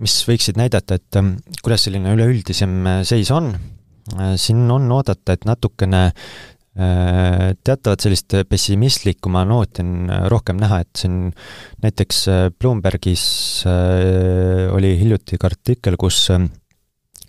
mis 0.02 0.16
võiksid 0.28 0.58
näidata, 0.58 0.98
et 0.98 1.18
kuidas 1.62 1.86
selline 1.86 2.14
üleüldisem 2.18 3.04
seis 3.08 3.30
on, 3.32 3.52
siin 4.42 4.64
on 4.74 4.90
oodata, 4.92 5.36
et 5.38 5.46
natukene 5.46 6.08
Äh, 6.08 6.57
teatavat 6.78 8.04
sellist 8.04 8.36
pessimistlikuma 8.50 9.42
nooti 9.50 9.82
on 9.82 10.12
äh, 10.12 10.26
rohkem 10.30 10.60
näha, 10.62 10.82
et 10.84 11.02
siin 11.02 11.32
näiteks 11.84 12.20
äh, 12.30 12.44
Bloombergis 12.54 13.24
oli 13.66 14.94
hiljuti 15.00 15.40
ka 15.42 15.50
artikkel, 15.50 15.98
kus 15.98 16.28
Äh, 16.38 16.48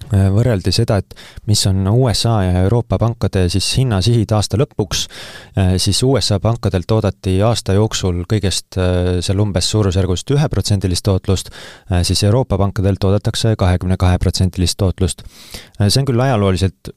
võrreldi 0.09 0.73
seda, 0.73 0.99
et 1.03 1.15
mis 1.49 1.61
on 1.69 1.83
USA 1.91 2.39
ja 2.47 2.63
Euroopa 2.65 2.99
pankade 3.01 3.45
siis 3.53 3.67
hinnasihid 3.81 4.31
aasta 4.33 4.59
lõpuks, 4.61 5.05
äh, 5.59 5.75
siis 5.83 6.01
USA 6.07 6.39
pankadelt 6.41 6.91
oodati 6.95 7.37
aasta 7.45 7.75
jooksul 7.77 8.23
kõigest 8.31 8.79
äh, 8.81 9.19
seal 9.25 9.43
umbes 9.43 9.69
suurusjärgust 9.71 10.31
üheprotsendilist 10.33 11.05
tootlust, 11.05 11.51
siis 12.03 12.23
Euroopa 12.25 12.59
pankadelt 12.59 13.05
oodatakse 13.05 13.55
kahekümne 13.59 13.97
kahe 14.01 14.19
protsendilist 14.19 14.79
tootlust. 14.79 15.23
see 15.79 16.01
on 16.01 16.07
küll 16.09 16.21
ajalooliselt 16.21 16.91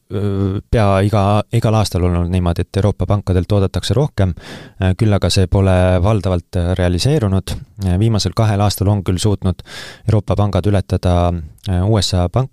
pea 0.72 0.88
iga, 1.06 1.24
igal 1.54 1.76
aastal 1.78 2.06
olnud 2.08 2.32
niimoodi, 2.32 2.66
et 2.66 2.80
Euroopa 2.82 3.06
pankadelt 3.08 3.52
oodatakse 3.52 3.94
rohkem, 3.98 4.34
küll 4.98 5.14
aga 5.14 5.30
see 5.30 5.48
pole 5.48 5.76
valdavalt 6.04 6.60
realiseerunud, 6.78 7.56
viimasel 8.00 8.36
kahel 8.36 8.62
aastal 8.62 8.92
on 8.92 9.04
küll 9.04 9.22
suutnud 9.22 9.64
Euroopa 10.08 10.36
pangad 10.36 10.68
ületada 10.68 11.16
USA 11.88 12.28
pank, 12.30 12.52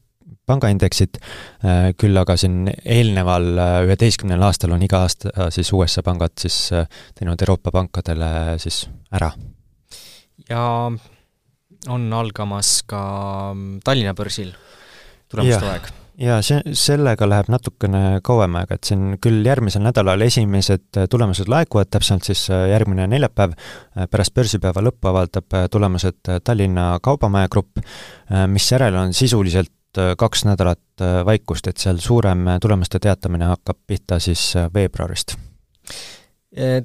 pangaindeksit, 0.48 1.20
äh, 1.64 1.90
küll 1.98 2.16
aga 2.20 2.36
siin 2.40 2.66
eelneval 2.68 3.50
äh, 3.54 3.76
üheteistkümnel 3.88 4.42
aastal 4.48 4.74
on 4.76 4.84
iga 4.86 5.04
aasta 5.06 5.32
äh, 5.34 5.52
siis 5.54 5.72
USA 5.76 6.04
pangad 6.06 6.34
siis 6.40 6.58
teinud 7.18 7.44
Euroopa 7.44 7.72
pankadele 7.74 8.58
siis 8.62 8.86
ära. 9.14 9.30
ja 10.48 10.64
on 11.88 12.12
algamas 12.12 12.82
ka 12.88 13.00
mm, 13.54 13.80
Tallinna 13.84 14.14
börsil 14.18 14.52
tulemuste 15.28 15.72
aeg 15.72 15.88
jaa, 16.18 16.40
see, 16.42 16.58
sellega 16.76 17.28
läheb 17.30 17.50
natukene 17.52 18.02
kauem 18.26 18.56
aega, 18.58 18.78
et 18.78 18.90
siin 18.90 19.16
küll 19.22 19.46
järgmisel 19.46 19.84
nädalal 19.84 20.22
esimesed 20.26 21.00
tulemused 21.10 21.50
laekuvad, 21.50 21.90
täpsemalt 21.92 22.26
siis 22.26 22.48
järgmine 22.50 23.06
neljapäev, 23.10 23.54
pärast 24.10 24.34
börsipäeva 24.34 24.82
lõppu 24.84 25.12
avaldab 25.12 25.58
tulemused 25.70 26.32
Tallinna 26.44 26.90
Kaubamaja 27.02 27.50
Grupp, 27.52 27.78
misjärel 28.50 28.98
on 28.98 29.14
sisuliselt 29.14 29.72
Äh, 29.98 30.14
kaks 30.18 30.44
nädalat 30.46 31.00
äh, 31.00 31.24
vaikust, 31.26 31.66
et 31.66 31.80
seal 31.82 31.98
suurem 32.02 32.46
äh, 32.46 32.58
tulemuste 32.62 33.00
teatamine 33.02 33.48
hakkab 33.50 33.78
pihta 33.86 34.18
siis 34.22 34.52
veebruarist. 34.74 35.34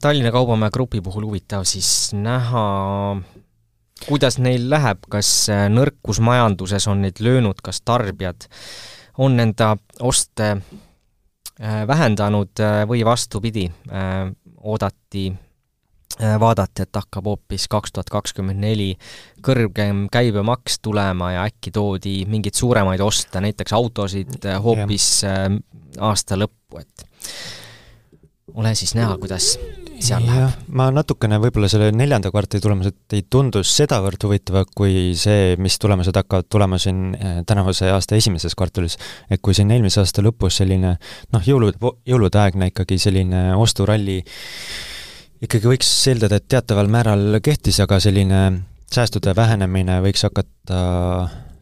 Tallinna 0.01 0.31
Kaubamäe 0.31 0.69
grupi 0.73 0.99
puhul 1.01 1.23
huvitav 1.25 1.63
siis 1.65 2.11
näha, 2.13 2.63
kuidas 4.05 4.37
neil 4.43 4.65
läheb, 4.69 5.05
kas 5.09 5.29
nõrkus 5.71 6.19
majanduses 6.19 6.87
on 6.91 6.99
neid 7.05 7.21
löönud, 7.23 7.61
kas 7.63 7.79
tarbijad 7.81 8.43
on 9.23 9.39
enda 9.39 9.71
oste 10.03 10.49
vähendanud 11.87 12.59
või 12.91 13.05
vastupidi, 13.07 13.69
oodati 14.59 15.25
vaadati, 16.19 16.85
et 16.85 16.95
hakkab 16.95 17.25
hoopis 17.31 17.67
kaks 17.71 17.95
tuhat 17.95 18.11
kakskümmend 18.13 18.61
neli 18.61 18.91
kõrgem 19.43 20.07
käibemaks 20.13 20.79
tulema 20.83 21.31
ja 21.33 21.47
äkki 21.49 21.73
toodi 21.73 22.23
mingeid 22.29 22.57
suuremaid 22.57 23.01
oste, 23.03 23.41
näiteks 23.43 23.73
autosid 23.73 24.45
äh, 24.45 24.61
hoopis 24.63 25.09
ja. 25.23 25.33
Äh, 25.47 25.57
aasta 26.01 26.37
lõppu, 26.39 26.81
et 26.81 27.07
ole 28.53 28.73
siis 28.75 28.93
näha, 28.97 29.17
kuidas 29.17 29.53
seal 30.03 30.25
ja, 30.25 30.29
läheb. 30.29 30.63
ma 30.75 30.87
natukene 30.93 31.37
võib-olla 31.41 31.69
selle 31.71 31.91
neljanda 31.95 32.31
kvartali 32.33 32.61
tulemused 32.63 33.15
ei 33.15 33.25
tundu 33.29 33.63
sedavõrd 33.67 34.25
huvitavad, 34.25 34.71
kui 34.75 35.13
see, 35.19 35.53
mis 35.61 35.77
tulemused 35.81 36.17
hakkavad 36.17 36.49
tulema 36.51 36.79
siin 36.81 37.13
tänavuse 37.47 37.91
aasta 37.93 38.17
esimeses 38.19 38.55
kvartalis. 38.57 38.97
et 39.29 39.41
kui 39.41 39.53
siin 39.53 39.71
eelmise 39.71 40.01
aasta 40.01 40.25
lõpus 40.25 40.59
selline 40.61 40.95
noh, 41.33 41.45
jõulud, 41.47 41.79
jõuludeaegne 42.09 42.71
ikkagi 42.73 42.99
selline 43.01 43.45
osturalli 43.55 44.21
ikkagi 45.43 45.67
võiks 45.67 45.89
eeldada, 46.11 46.39
et 46.39 46.47
teataval 46.51 46.89
määral 46.91 47.39
kehtis, 47.43 47.79
aga 47.83 47.99
selline 48.03 48.43
säästude 48.93 49.33
vähenemine 49.35 49.99
võiks 50.05 50.23
hakata 50.27 50.79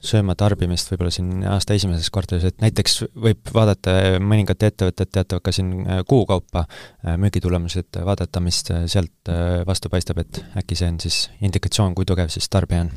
sööma 0.02 0.34
tarbimist 0.38 0.90
võib-olla 0.92 1.14
siin 1.14 1.44
aasta 1.46 1.76
esimeses 1.78 2.10
kvartalis, 2.14 2.48
et 2.50 2.64
näiteks 2.64 3.04
võib 3.22 3.52
vaadata, 3.54 3.94
mõningad 4.22 4.64
ettevõtted 4.66 5.12
teatavad 5.14 5.46
ka 5.46 5.54
siin 5.54 5.74
äh, 5.86 6.02
kuu 6.10 6.26
kaupa 6.30 6.66
äh, 6.66 7.18
müügitulemused, 7.22 8.02
vaadata, 8.06 8.42
mis 8.44 8.64
sealt 8.66 9.30
äh, 9.30 9.62
vastu 9.68 9.94
paistab, 9.94 10.24
et 10.24 10.42
äkki 10.58 10.78
see 10.78 10.90
on 10.90 11.00
siis 11.04 11.24
indikatsioon, 11.46 11.96
kui 11.98 12.10
tugev 12.10 12.34
siis 12.34 12.50
tarbija 12.50 12.88
on. 12.88 12.94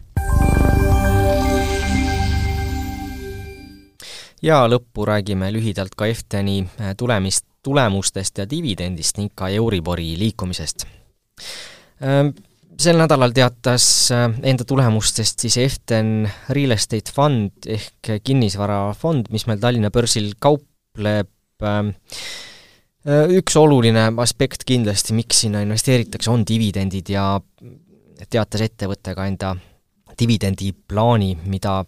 ja 4.45 4.65
lõppu 4.69 5.05
räägime 5.09 5.53
lühidalt 5.53 5.95
ka 5.97 6.09
Efteni 6.09 6.63
tulemist 7.01 7.47
tulemustest 7.65 8.39
ja 8.43 8.47
dividendist 8.51 9.19
ning 9.19 9.33
ka 9.35 9.49
Euribori 9.49 10.13
liikumisest. 10.21 10.87
Sel 12.75 12.99
nädalal 12.99 13.33
teatas 13.35 13.85
enda 14.13 14.65
tulemustest 14.67 15.45
siis 15.45 15.57
Eften 15.63 16.27
Real 16.51 16.75
Estate 16.75 17.13
Fund 17.15 17.69
ehk 17.71 18.17
kinnisvarafond, 18.27 19.31
mis 19.31 19.47
meil 19.47 19.61
Tallinna 19.63 19.93
börsil 19.95 20.33
kaupleb. 20.43 21.31
Üks 23.05 23.57
oluline 23.61 24.09
aspekt 24.25 24.65
kindlasti, 24.67 25.15
miks 25.15 25.45
sinna 25.45 25.63
investeeritakse, 25.63 26.33
on 26.33 26.43
dividendid 26.49 27.15
ja 27.15 27.39
teatas 28.27 28.65
ettevõte 28.67 29.15
ka 29.15 29.27
enda 29.29 29.55
dividendiplaani, 30.19 31.33
mida 31.51 31.81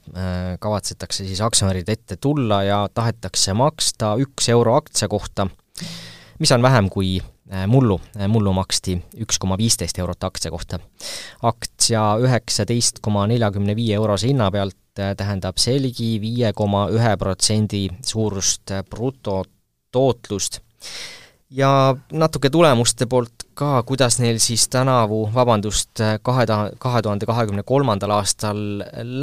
kavatsetakse 0.62 1.26
siis 1.26 1.40
aktsionäride 1.44 1.94
ette 1.98 2.16
tulla 2.20 2.62
ja 2.66 2.80
tahetakse 2.92 3.54
maksta 3.58 4.14
üks 4.22 4.48
euro 4.54 4.74
aktsia 4.78 5.08
kohta 5.08 5.48
mis 6.38 6.52
on 6.52 6.62
vähem 6.62 6.88
kui 6.92 7.16
äh, 7.20 7.66
mullu, 7.66 8.00
äh, 8.16 8.28
mullu 8.28 8.52
maksti 8.56 8.98
üks 9.24 9.38
koma 9.40 9.58
viisteist 9.58 9.98
eurot 9.98 10.24
aktsia 10.24 10.50
kohta. 10.50 10.78
aktsia 11.42 12.04
üheksateist 12.22 13.00
koma 13.02 13.26
neljakümne 13.26 13.76
viie 13.76 13.96
eurose 13.96 14.28
hinna 14.28 14.50
pealt 14.50 15.00
äh, 15.00 15.14
tähendab 15.16 15.58
see 15.62 15.80
ligi 15.82 16.16
viie 16.20 16.52
koma 16.52 16.86
ühe 16.92 17.16
protsendi 17.16 17.88
suurust 18.04 18.74
brutotootlust 18.90 20.60
ja 21.56 21.96
natuke 22.12 22.50
tulemuste 22.52 23.06
poolt 23.08 23.46
ka, 23.56 23.82
kuidas 23.88 24.18
neil 24.20 24.38
siis 24.42 24.66
tänavu, 24.68 25.22
vabandust, 25.34 26.02
kahe 26.22 26.44
ta-, 26.46 26.70
kahe 26.78 27.00
tuhande 27.02 27.26
kahekümne 27.28 27.64
kolmandal 27.66 28.12
aastal 28.18 28.60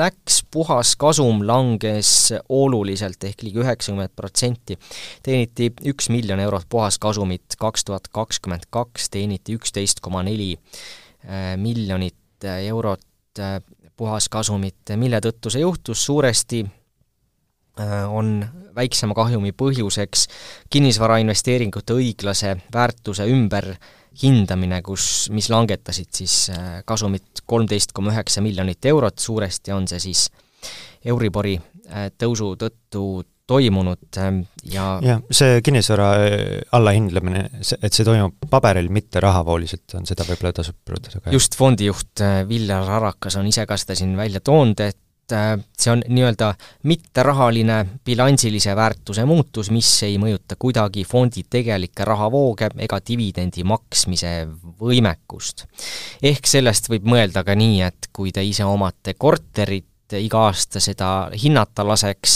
läks, 0.02 0.41
puhaskasum 0.52 1.43
langes 1.48 2.34
oluliselt, 2.50 3.24
ehk 3.30 3.46
ligi 3.46 3.62
üheksakümmend 3.62 4.15
protsenti. 4.15 4.80
teeniti 5.24 5.69
üks 5.93 6.10
miljon 6.10 6.41
eurot 6.41 6.65
puhaskasumit, 6.69 7.58
kaks 7.60 7.86
tuhat 7.86 8.10
kakskümmend 8.13 8.67
kaks 8.69 9.10
teeniti 9.13 9.58
üksteist 9.60 10.02
koma 10.02 10.24
neli 10.26 10.56
äh, 10.58 11.54
miljonit 11.58 12.50
eurot 12.65 13.39
äh, 13.39 13.60
puhaskasumit, 13.98 14.96
mille 14.98 15.22
tõttu 15.22 15.54
see 15.54 15.62
juhtus, 15.62 16.06
suuresti 16.06 16.65
on 18.08 18.46
väiksema 18.76 19.16
kahjumi 19.18 19.54
põhjuseks 19.58 20.28
kinnisvarainvesteeringute 20.74 21.96
õiglase 21.98 22.56
väärtuse 22.74 23.26
ümberhindamine, 23.30 24.82
kus, 24.86 25.28
mis 25.34 25.50
langetasid 25.54 26.12
siis 26.14 26.38
äh, 26.54 26.80
kasumit 26.86 27.44
kolmteist 27.50 27.94
koma 27.94 28.14
üheksa 28.14 28.46
miljonit 28.46 28.86
eurot, 28.86 29.20
suuresti 29.20 29.74
on 29.76 29.88
see 29.90 30.02
siis 30.04 30.28
Euribori 31.06 31.58
äh, 31.58 32.10
tõusu 32.18 32.54
tõttu 32.62 33.06
toimunud 33.50 34.16
ja 34.72 34.84
jah, 35.04 35.24
see 35.36 35.58
kinnisvara 35.66 36.14
allahindlemine, 36.78 37.42
et 37.60 37.92
see 37.92 38.06
toimub 38.08 38.46
paberil, 38.50 38.88
mitte 38.88 39.20
rahavooliselt, 39.20 39.98
on 40.00 40.08
seda 40.08 40.24
võib-olla 40.30 40.54
tasub 40.62 40.78
rõhutada 40.88 41.20
ka. 41.20 41.34
just, 41.36 41.58
fondijuht 41.60 42.24
Viljar 42.48 42.88
Arakas 43.02 43.36
on 43.42 43.50
ise 43.50 43.66
ka 43.68 43.76
seda 43.82 43.98
siin 44.00 44.16
välja 44.16 44.40
toonud, 44.40 44.80
et 44.88 45.03
Äh, 45.03 45.03
see 45.32 45.92
on 45.92 46.02
nii-öelda 46.08 46.54
mitterahaline 46.84 47.86
bilansilise 48.06 48.76
väärtuse 48.76 49.26
muutus, 49.26 49.72
mis 49.72 49.90
ei 50.04 50.18
mõjuta 50.22 50.58
kuidagi 50.60 51.06
fondi 51.08 51.46
tegelikke 51.50 52.06
rahavooge 52.08 52.70
ega 52.84 53.00
dividendi 53.08 53.64
maksmise 53.64 54.34
võimekust. 54.82 55.66
ehk 56.24 56.48
sellest 56.48 56.90
võib 56.92 57.08
mõelda 57.16 57.44
ka 57.44 57.56
nii, 57.56 57.82
et 57.82 58.10
kui 58.14 58.32
te 58.32 58.44
ise 58.44 58.68
omate 58.68 59.14
korterit, 59.14 59.88
iga 60.14 60.44
aasta 60.46 60.78
seda 60.84 61.32
hinnata 61.34 61.86
laseks, 61.88 62.36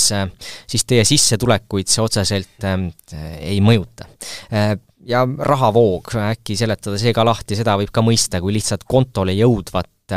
siis 0.65 0.85
teie 0.87 1.03
sissetulekuid 1.05 1.91
see 1.91 2.01
otseselt 2.01 2.65
äh, 2.65 2.87
ei 3.51 3.59
mõjuta 3.61 4.07
äh, 4.49 4.73
ja 5.05 5.27
rahavoog, 5.27 6.15
äkki 6.31 6.57
seletada 6.57 6.97
see 6.97 7.13
ka 7.13 7.25
lahti, 7.27 7.59
seda 7.59 7.77
võib 7.77 7.91
ka 7.93 8.01
mõista 8.01 8.41
kui 8.41 8.55
lihtsalt 8.55 8.87
kontole 8.87 9.35
jõudvat 9.37 10.15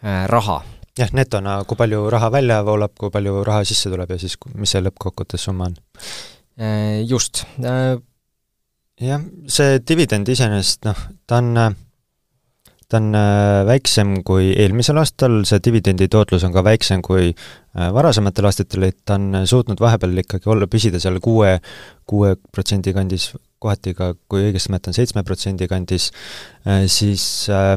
raha 0.00 0.58
jah, 0.98 1.12
netona, 1.16 1.60
kui 1.68 1.78
palju 1.78 2.04
raha 2.12 2.30
välja 2.34 2.60
voolab, 2.66 2.94
kui 2.98 3.12
palju 3.12 3.44
raha 3.46 3.64
sisse 3.68 3.92
tuleb 3.92 4.10
ja 4.14 4.18
siis 4.20 4.36
mis 4.58 4.72
see 4.74 4.82
lõppkokkuvõttes 4.84 5.46
summa 5.46 5.70
on? 5.70 5.76
Äh, 6.60 7.02
just. 7.08 7.44
Äh, 7.62 7.94
jah, 9.00 9.22
see 9.50 9.78
dividend 9.86 10.28
iseenesest 10.28 10.84
noh, 10.88 11.06
ta 11.26 11.40
on 11.40 11.54
ta 12.90 12.98
on 12.98 13.14
äh, 13.14 13.60
väiksem 13.68 14.16
kui 14.26 14.50
eelmisel 14.50 14.98
aastal, 14.98 15.44
see 15.46 15.62
dividendi 15.62 16.08
tootlus 16.10 16.42
on 16.46 16.54
ka 16.56 16.64
väiksem 16.66 17.04
kui 17.06 17.30
varasematel 17.70 18.48
aastatel, 18.48 18.88
et 18.88 18.96
ta 19.06 19.14
on 19.14 19.44
suutnud 19.46 19.78
vahepeal 19.78 20.24
ikkagi 20.24 20.50
olla, 20.50 20.66
püsida 20.66 20.98
seal 20.98 21.20
kuue, 21.22 21.52
kuue 22.10 22.32
protsendi 22.50 22.90
kandis, 22.96 23.28
kohati 23.62 23.94
ka, 23.94 24.10
kui 24.26 24.48
õigesti 24.48 24.74
mäletan, 24.74 24.96
seitsme 24.96 25.22
protsendi 25.22 25.70
kandis, 25.70 26.08
siis 26.90 27.24
äh, 27.54 27.76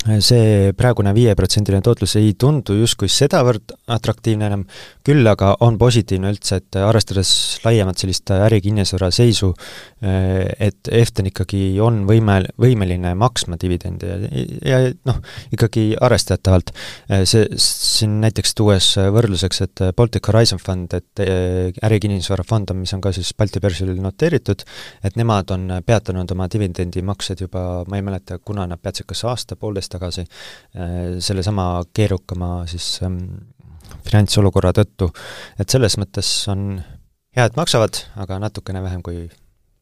see 0.00 0.72
praegune 0.76 1.12
viieprotsendiline 1.12 1.84
tootlus 1.84 2.14
ei 2.16 2.32
tundu 2.40 2.72
justkui 2.78 3.10
sedavõrd 3.12 3.74
atraktiivne 3.92 4.46
enam, 4.48 4.62
küll 5.04 5.26
aga 5.28 5.52
on 5.66 5.76
positiivne 5.80 6.30
üldse, 6.32 6.60
et 6.60 6.78
arvestades 6.80 7.30
laiemat 7.66 8.00
sellist 8.00 8.32
ärikinnisvara 8.32 9.10
seisu, 9.12 9.50
et 10.00 10.88
Eften 11.00 11.28
ikkagi 11.28 11.76
on 11.84 12.02
võime, 12.08 12.38
võimeline 12.60 13.12
maksma 13.18 13.58
dividende 13.60 14.14
ja, 14.64 14.78
ja 14.78 14.94
noh, 15.08 15.20
ikkagi 15.52 15.90
arvestatavalt. 16.00 16.72
see, 17.28 17.44
siin 17.60 18.16
näiteks 18.24 18.56
tuues 18.56 18.94
võrdluseks, 18.96 19.62
et 19.66 19.84
Baltic 19.96 20.32
Horizon 20.32 20.62
Fund, 20.62 20.96
et 20.96 21.24
ärikinnisvara 21.84 22.46
fond 22.46 22.72
on, 22.72 22.80
mis 22.86 22.94
on 22.96 23.04
ka 23.04 23.12
siis 23.12 23.34
Balti 23.36 23.60
börsil 23.60 23.92
noteeritud, 24.00 24.64
et 25.04 25.20
nemad 25.20 25.52
on 25.52 25.68
peatanud 25.84 26.32
oma 26.32 26.48
dividendimaksed 26.48 27.44
juba, 27.44 27.84
ma 27.84 28.00
ei 28.00 28.06
mäleta, 28.06 28.40
kuna 28.40 28.64
nad 28.70 28.80
peatsid, 28.80 29.10
kas 29.10 29.26
aasta-poolteist 29.90 29.98
tagasi 29.98 30.22
äh, 30.24 31.20
sellesama 31.20 31.82
keerukama 31.92 32.66
siis 32.66 33.00
ähm, 33.02 33.18
finantsolukorra 34.06 34.72
tõttu. 34.72 35.10
et 35.58 35.68
selles 35.68 35.98
mõttes 35.98 36.48
on 36.48 36.80
hea, 37.36 37.44
et 37.44 37.56
maksavad, 37.56 38.06
aga 38.16 38.38
natukene 38.38 38.82
vähem 38.82 39.02
kui 39.02 39.28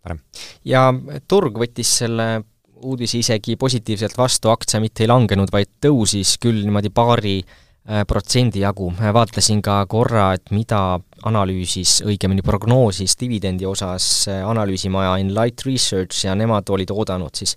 varem. 0.04 0.20
ja 0.64 0.92
turg 1.28 1.58
võttis 1.58 1.98
selle 2.02 2.42
uudise 2.78 3.18
isegi 3.18 3.56
positiivselt 3.56 4.16
vastu, 4.16 4.50
aktsia 4.50 4.80
mitte 4.80 5.02
ei 5.02 5.08
langenud, 5.08 5.50
vaid 5.50 5.80
tõusis 5.82 6.36
küll 6.38 6.62
niimoodi 6.62 6.90
paari 6.94 7.42
äh, 7.42 8.04
protsendi 8.06 8.60
jagu. 8.60 8.92
vaatasin 8.92 9.62
ka 9.62 9.84
korra, 9.86 10.34
et 10.34 10.50
mida 10.50 11.00
analüüsis, 11.26 12.02
õigemini 12.06 12.42
prognoosis 12.42 13.16
dividendi 13.18 13.66
osas 13.66 14.28
äh, 14.28 14.44
analüüsimaja 14.46 15.18
Enlight 15.18 15.66
Research 15.66 16.24
ja 16.24 16.34
nemad 16.34 16.70
olid 16.70 16.90
oodanud 16.94 17.34
siis 17.34 17.56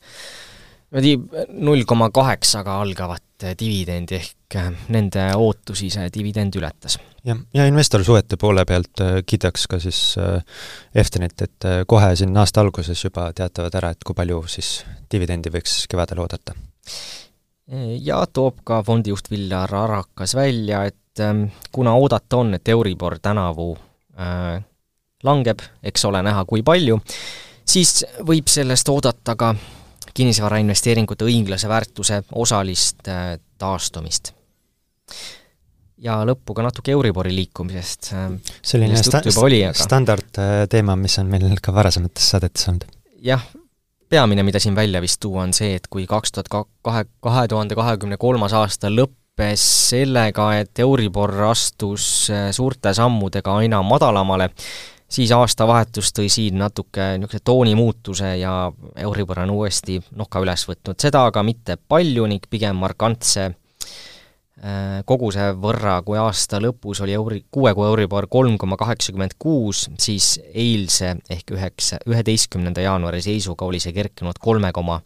niimoodi 0.92 1.48
null 1.64 1.84
koma 1.88 2.10
kaheksaga 2.14 2.80
algavat 2.82 3.46
dividendi, 3.60 4.20
ehk 4.20 4.56
äh, 4.60 4.70
nende 4.94 5.24
ootusi 5.36 5.90
see 5.90 6.10
dividend 6.14 6.56
ületas. 6.60 6.98
jah, 7.26 7.40
ja 7.54 7.66
investorsuhete 7.66 8.38
poole 8.38 8.66
pealt 8.66 9.02
äh, 9.02 9.22
kiidaks 9.26 9.68
ka 9.68 9.80
siis 9.80 10.18
äh, 10.20 10.44
Eftenit, 10.96 11.42
et 11.42 11.70
kohe 11.88 12.16
siin 12.16 12.38
aasta 12.38 12.62
alguses 12.62 13.04
juba 13.04 13.32
teatavad 13.34 13.76
ära, 13.80 13.92
et 13.96 14.04
kui 14.06 14.18
palju 14.18 14.44
siis 14.48 14.82
dividendi 15.12 15.50
võiks 15.54 15.86
kevadel 15.90 16.20
oodata. 16.20 16.56
ja 18.02 18.26
toob 18.34 18.62
ka 18.64 18.84
fondijuht 18.84 19.32
Viljar 19.32 19.76
Arakas 19.76 20.36
välja, 20.36 20.84
et 20.86 21.20
ähm, 21.20 21.46
kuna 21.72 21.94
oodata 21.94 22.38
on, 22.38 22.54
et 22.54 22.68
Euribor 22.68 23.20
tänavu 23.20 23.78
äh, 24.20 24.62
langeb, 25.24 25.62
eks 25.84 26.06
ole 26.06 26.22
näha, 26.22 26.46
kui 26.46 26.64
palju, 26.64 27.00
siis 27.66 28.04
võib 28.28 28.50
sellest 28.52 28.90
oodata 28.90 29.36
ka 29.36 29.56
kinnisvarainvesteeringute 30.14 31.26
õiglase 31.28 31.70
väärtuse 31.72 32.22
osalist 32.32 33.08
äh, 33.08 33.38
taastumist. 33.58 34.34
ja 36.02 36.18
lõppu 36.26 36.56
ka 36.58 36.64
natuke 36.66 36.92
Euribori 36.92 37.34
liikumisest. 37.36 38.12
Äh, 38.14 38.30
selline 38.66 38.98
sta-, 38.98 39.22
aga... 39.22 39.74
standardteema, 39.78 40.96
mis 40.96 41.20
on 41.22 41.32
meil 41.32 41.58
ka 41.62 41.74
varasemates 41.74 42.32
saadetes 42.34 42.68
olnud. 42.72 42.88
jah, 43.22 43.44
peamine, 44.10 44.44
mida 44.44 44.60
siin 44.60 44.76
välja 44.76 45.02
vist 45.02 45.22
tuua, 45.24 45.46
on 45.46 45.54
see, 45.56 45.76
et 45.80 45.88
kui 45.90 46.06
kaks 46.10 46.36
tuhat 46.36 46.52
kahe, 46.52 47.06
kahe 47.24 47.48
tuhande 47.48 47.78
kahekümne 47.78 48.18
kolmas 48.22 48.54
aasta 48.58 48.92
lõppes 48.92 49.64
sellega, 49.92 50.52
et 50.60 50.80
Euribor 50.84 51.34
astus 51.52 52.06
äh, 52.34 52.50
suurte 52.56 52.94
sammudega 52.98 53.56
aina 53.62 53.82
madalamale, 53.86 54.50
siis 55.12 55.32
aastavahetus 55.36 56.14
tõi 56.16 56.30
siin 56.32 56.60
natuke 56.62 57.14
niisuguse 57.18 57.44
toonimuutuse 57.44 58.36
ja 58.40 58.72
Euribor 58.96 59.44
on 59.44 59.56
uuesti 59.58 60.00
noka 60.16 60.42
üles 60.44 60.64
võtnud, 60.70 61.00
seda 61.02 61.26
aga 61.30 61.44
mitte 61.44 61.78
palju 61.78 62.28
ning 62.32 62.48
pigem 62.50 62.80
markantse 62.80 63.46
äh, 63.50 65.02
koguse 65.06 65.52
võrra, 65.60 66.00
kui 66.08 66.20
aasta 66.22 66.62
lõpus 66.64 67.04
oli 67.04 67.16
euri, 67.18 67.44
kuue 67.52 67.74
kuu 67.76 67.88
Euribor 67.92 68.30
kolm 68.32 68.58
koma 68.62 68.80
kaheksakümmend 68.80 69.36
kuus, 69.40 69.88
siis 70.00 70.38
eilse 70.54 71.16
ehk 71.30 71.56
üheksa, 71.58 72.02
üheteistkümnenda 72.08 72.88
jaanuari 72.88 73.24
seisuga 73.26 73.68
oli 73.68 73.84
see 73.84 73.96
kerkinud 73.96 74.40
kolme 74.40 74.72
koma 74.72 75.02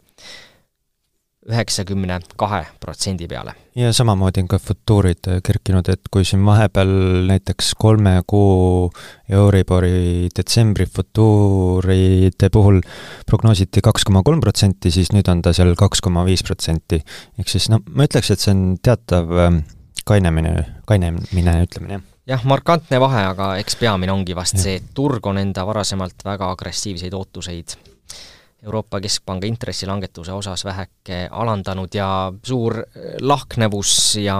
üheksakümne 1.49 2.19
kahe 2.35 2.63
protsendi 2.79 3.27
peale. 3.27 3.53
ja 3.75 3.93
samamoodi 3.93 4.41
on 4.41 4.47
ka 4.47 4.59
futuurid 4.59 5.29
kerkinud, 5.43 5.89
et 5.89 6.09
kui 6.11 6.25
siin 6.25 6.45
vahepeal 6.45 6.89
näiteks 7.29 7.73
kolme 7.77 8.15
kuu 8.27 8.91
Euribori 9.29 10.29
detsembri 10.37 10.85
futuuride 10.85 12.49
puhul 12.49 12.81
prognoositi 13.29 13.81
kaks 13.85 14.07
koma 14.07 14.23
kolm 14.23 14.41
protsenti, 14.41 14.91
siis 14.91 15.13
nüüd 15.13 15.29
on 15.31 15.41
ta 15.45 15.53
seal 15.53 15.75
kaks 15.77 16.01
koma 16.01 16.25
viis 16.25 16.43
protsenti. 16.43 17.03
ehk 17.39 17.51
siis 17.51 17.69
noh, 17.69 17.83
ma 17.93 18.09
ütleks, 18.09 18.31
et 18.33 18.41
see 18.41 18.53
on 18.55 18.67
teatav 18.81 19.37
ähm, 19.45 19.63
kainemine, 20.05 20.57
kainemine, 20.89 21.57
ütleme 21.67 21.93
nii 21.93 22.03
jah, 22.25 22.45
markantne 22.47 22.99
vahe, 23.01 23.25
aga 23.33 23.55
eks 23.61 23.77
peamine 23.77 24.13
ongi 24.13 24.35
vast 24.37 24.57
ja. 24.57 24.63
see, 24.65 24.79
et 24.81 24.93
turg 24.97 25.27
on 25.29 25.37
enda 25.41 25.65
varasemalt 25.67 26.25
väga 26.25 26.49
agressiivseid 26.55 27.13
ootuseid 27.13 27.77
Euroopa 28.65 28.99
Keskpanga 29.01 29.47
intressilangetuse 29.47 30.33
osas 30.33 30.65
väheke 30.65 31.27
alandanud 31.31 31.93
ja 31.93 32.33
suur 32.43 32.81
lahknevus 33.21 34.15
ja 34.23 34.37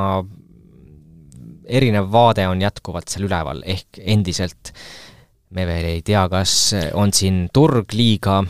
erinev 1.66 2.12
vaade 2.12 2.48
on 2.48 2.62
jätkuvalt 2.62 3.10
seal 3.10 3.28
üleval, 3.28 3.62
ehk 3.66 4.02
endiselt 4.02 4.74
me 5.56 5.66
veel 5.70 5.90
ei 5.94 6.02
tea, 6.06 6.26
kas 6.30 6.74
on 6.94 7.14
siin 7.14 7.46
turg 7.54 7.94
liiga 7.94 8.42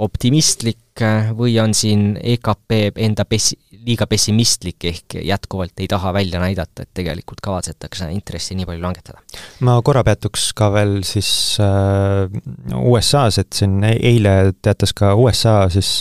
optimistlik 0.00 1.02
või 1.36 1.54
on 1.62 1.72
siin 1.76 2.12
EKP 2.20 2.74
enda 3.00 3.24
pessi-, 3.28 3.58
liiga 3.86 4.06
pessimistlik, 4.10 4.84
ehk 4.90 5.16
jätkuvalt 5.24 5.80
ei 5.80 5.88
taha 5.90 6.12
välja 6.16 6.40
näidata, 6.42 6.84
et 6.84 6.92
tegelikult 6.94 7.40
kavatsetakse 7.44 8.10
intressi 8.12 8.56
nii 8.58 8.68
palju 8.68 8.84
langetada. 8.84 9.22
ma 9.66 9.78
korra 9.84 10.04
peatuks 10.04 10.50
ka 10.56 10.70
veel 10.74 11.00
siis 11.08 11.32
äh, 11.62 12.28
USA-s, 12.76 13.40
et 13.40 13.52
siin 13.56 13.80
e-, 13.84 13.98
eile 14.12 14.54
teatas 14.62 14.94
ka 14.96 15.14
USA 15.16 15.62
siis 15.72 16.00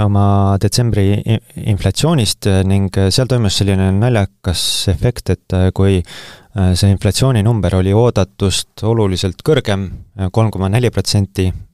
oma 0.00 0.56
detsembri 0.58 1.22
inflatsioonist 1.70 2.48
ning 2.66 2.96
seal 3.14 3.28
toimus 3.30 3.60
selline 3.60 3.92
naljakas 3.94 4.64
efekt, 4.90 5.30
et 5.36 5.58
kui 5.74 6.00
äh, 6.00 6.72
see 6.74 6.90
inflatsiooninumber 6.92 7.78
oli 7.80 7.94
oodatust 7.94 8.84
oluliselt 8.84 9.44
kõrgem, 9.46 9.88
kolm 10.34 10.50
koma 10.50 10.68
neli 10.72 10.90
protsenti, 10.90 11.52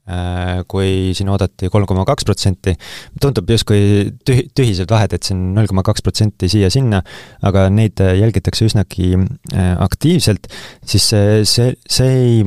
kui 0.71 1.11
siin 1.17 1.29
oodati 1.31 1.69
kolm 1.71 1.87
koma 1.89 2.05
kaks 2.07 2.25
protsenti, 2.27 2.75
tundub 3.21 3.49
justkui 3.51 4.11
tühi, 4.27 4.47
tühised 4.55 4.91
vahed, 4.91 5.15
et 5.15 5.27
siin 5.27 5.51
null 5.55 5.69
koma 5.71 5.83
kaks 5.87 6.03
protsenti 6.05 6.49
siia-sinna, 6.51 7.01
aga 7.47 7.67
neid 7.73 8.01
jälgitakse 8.01 8.67
üsnagi 8.69 9.13
äh, 9.17 9.71
aktiivselt, 9.81 10.49
siis 10.85 11.11
see, 11.13 11.45
see, 11.47 11.71
see 11.89 12.11
ei 12.11 12.43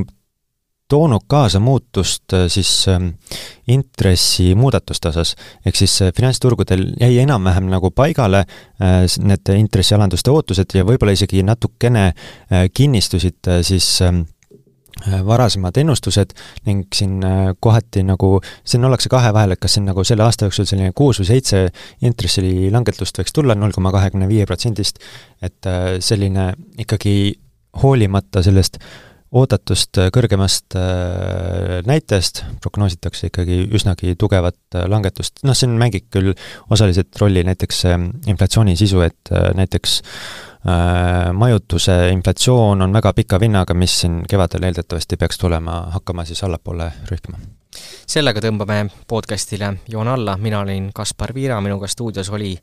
toonud 0.90 1.24
kaasa 1.31 1.62
muutust 1.64 2.35
äh, 2.37 2.46
siis 2.53 2.72
intressimuudatuste 3.72 5.09
osas. 5.09 5.33
ehk 5.64 5.79
siis 5.81 5.94
finantsturgudel 6.16 6.90
jäi 7.00 7.14
enam-vähem 7.22 7.70
nagu 7.72 7.88
paigale 7.96 8.42
need 9.24 9.48
intressialanduste 9.57 10.31
ootused 10.31 10.77
ja 10.77 10.85
võib-olla 10.85 11.14
isegi 11.16 11.40
natukene 11.46 12.11
kinnistusid 12.77 13.48
siis 13.64 13.88
Äh, 14.05 14.24
varasemad 15.26 15.76
ennustused 15.80 16.35
ning 16.68 16.85
siin 16.94 17.18
äh, 17.26 17.52
kohati 17.61 18.04
nagu, 18.07 18.38
siin 18.64 18.85
ollakse 18.87 19.11
kahe 19.12 19.33
vahel, 19.35 19.54
et 19.54 19.62
kas 19.62 19.76
siin 19.76 19.88
nagu 19.88 20.04
selle 20.07 20.24
aasta 20.26 20.48
jooksul 20.48 20.68
selline 20.68 20.94
kuus 20.96 21.20
või 21.20 21.30
seitse 21.33 21.64
intressilangetust 22.07 23.18
võiks 23.20 23.35
tulla 23.35 23.57
null 23.59 23.74
koma 23.74 23.92
kahekümne 23.94 24.28
viie 24.30 24.46
protsendist, 24.48 25.02
et 25.42 25.70
äh, 25.70 25.96
selline 26.04 26.52
ikkagi 26.78 27.35
hoolimata 27.83 28.44
sellest 28.46 28.78
oodatust 29.35 29.98
kõrgemast 30.14 30.76
näitajast 31.88 32.44
prognoositakse 32.62 33.33
ikkagi 33.33 33.64
üsnagi 33.74 34.12
tugevat 34.14 34.76
langetust, 34.87 35.40
noh, 35.42 35.57
siin 35.59 35.74
mängib 35.74 36.07
küll 36.14 36.37
osaliselt 36.70 37.18
rolli 37.18 37.42
näiteks 37.42 37.80
inflatsiooni 38.30 38.76
sisu, 38.78 39.02
et 39.02 39.33
näiteks 39.59 39.96
Äh, 40.04 40.54
majutuse 41.33 42.09
inflatsioon 42.12 42.83
on 42.83 42.92
väga 42.92 43.12
pika 43.12 43.40
vinnaga, 43.40 43.74
mis 43.74 43.98
siin 44.00 44.22
kevadel 44.29 44.64
eeldatavasti 44.64 45.16
peaks 45.20 45.38
tulema, 45.38 45.81
hakkama 45.92 46.24
siis 46.24 46.40
allapoole 46.44 46.88
rühkima. 47.11 47.38
sellega 48.07 48.40
tõmbame 48.40 48.88
podcastile 49.09 49.74
joone 49.88 50.11
alla, 50.11 50.37
mina 50.37 50.61
olin 50.61 50.90
Kaspar 50.94 51.35
Viira, 51.35 51.61
minuga 51.61 51.87
stuudios 51.87 52.31
oli 52.31 52.57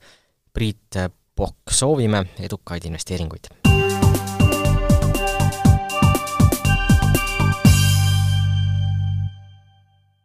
Priit 0.54 0.98
Pokk, 1.36 1.70
soovime 1.70 2.26
edukaid 2.40 2.86
investeeringuid! 2.86 3.71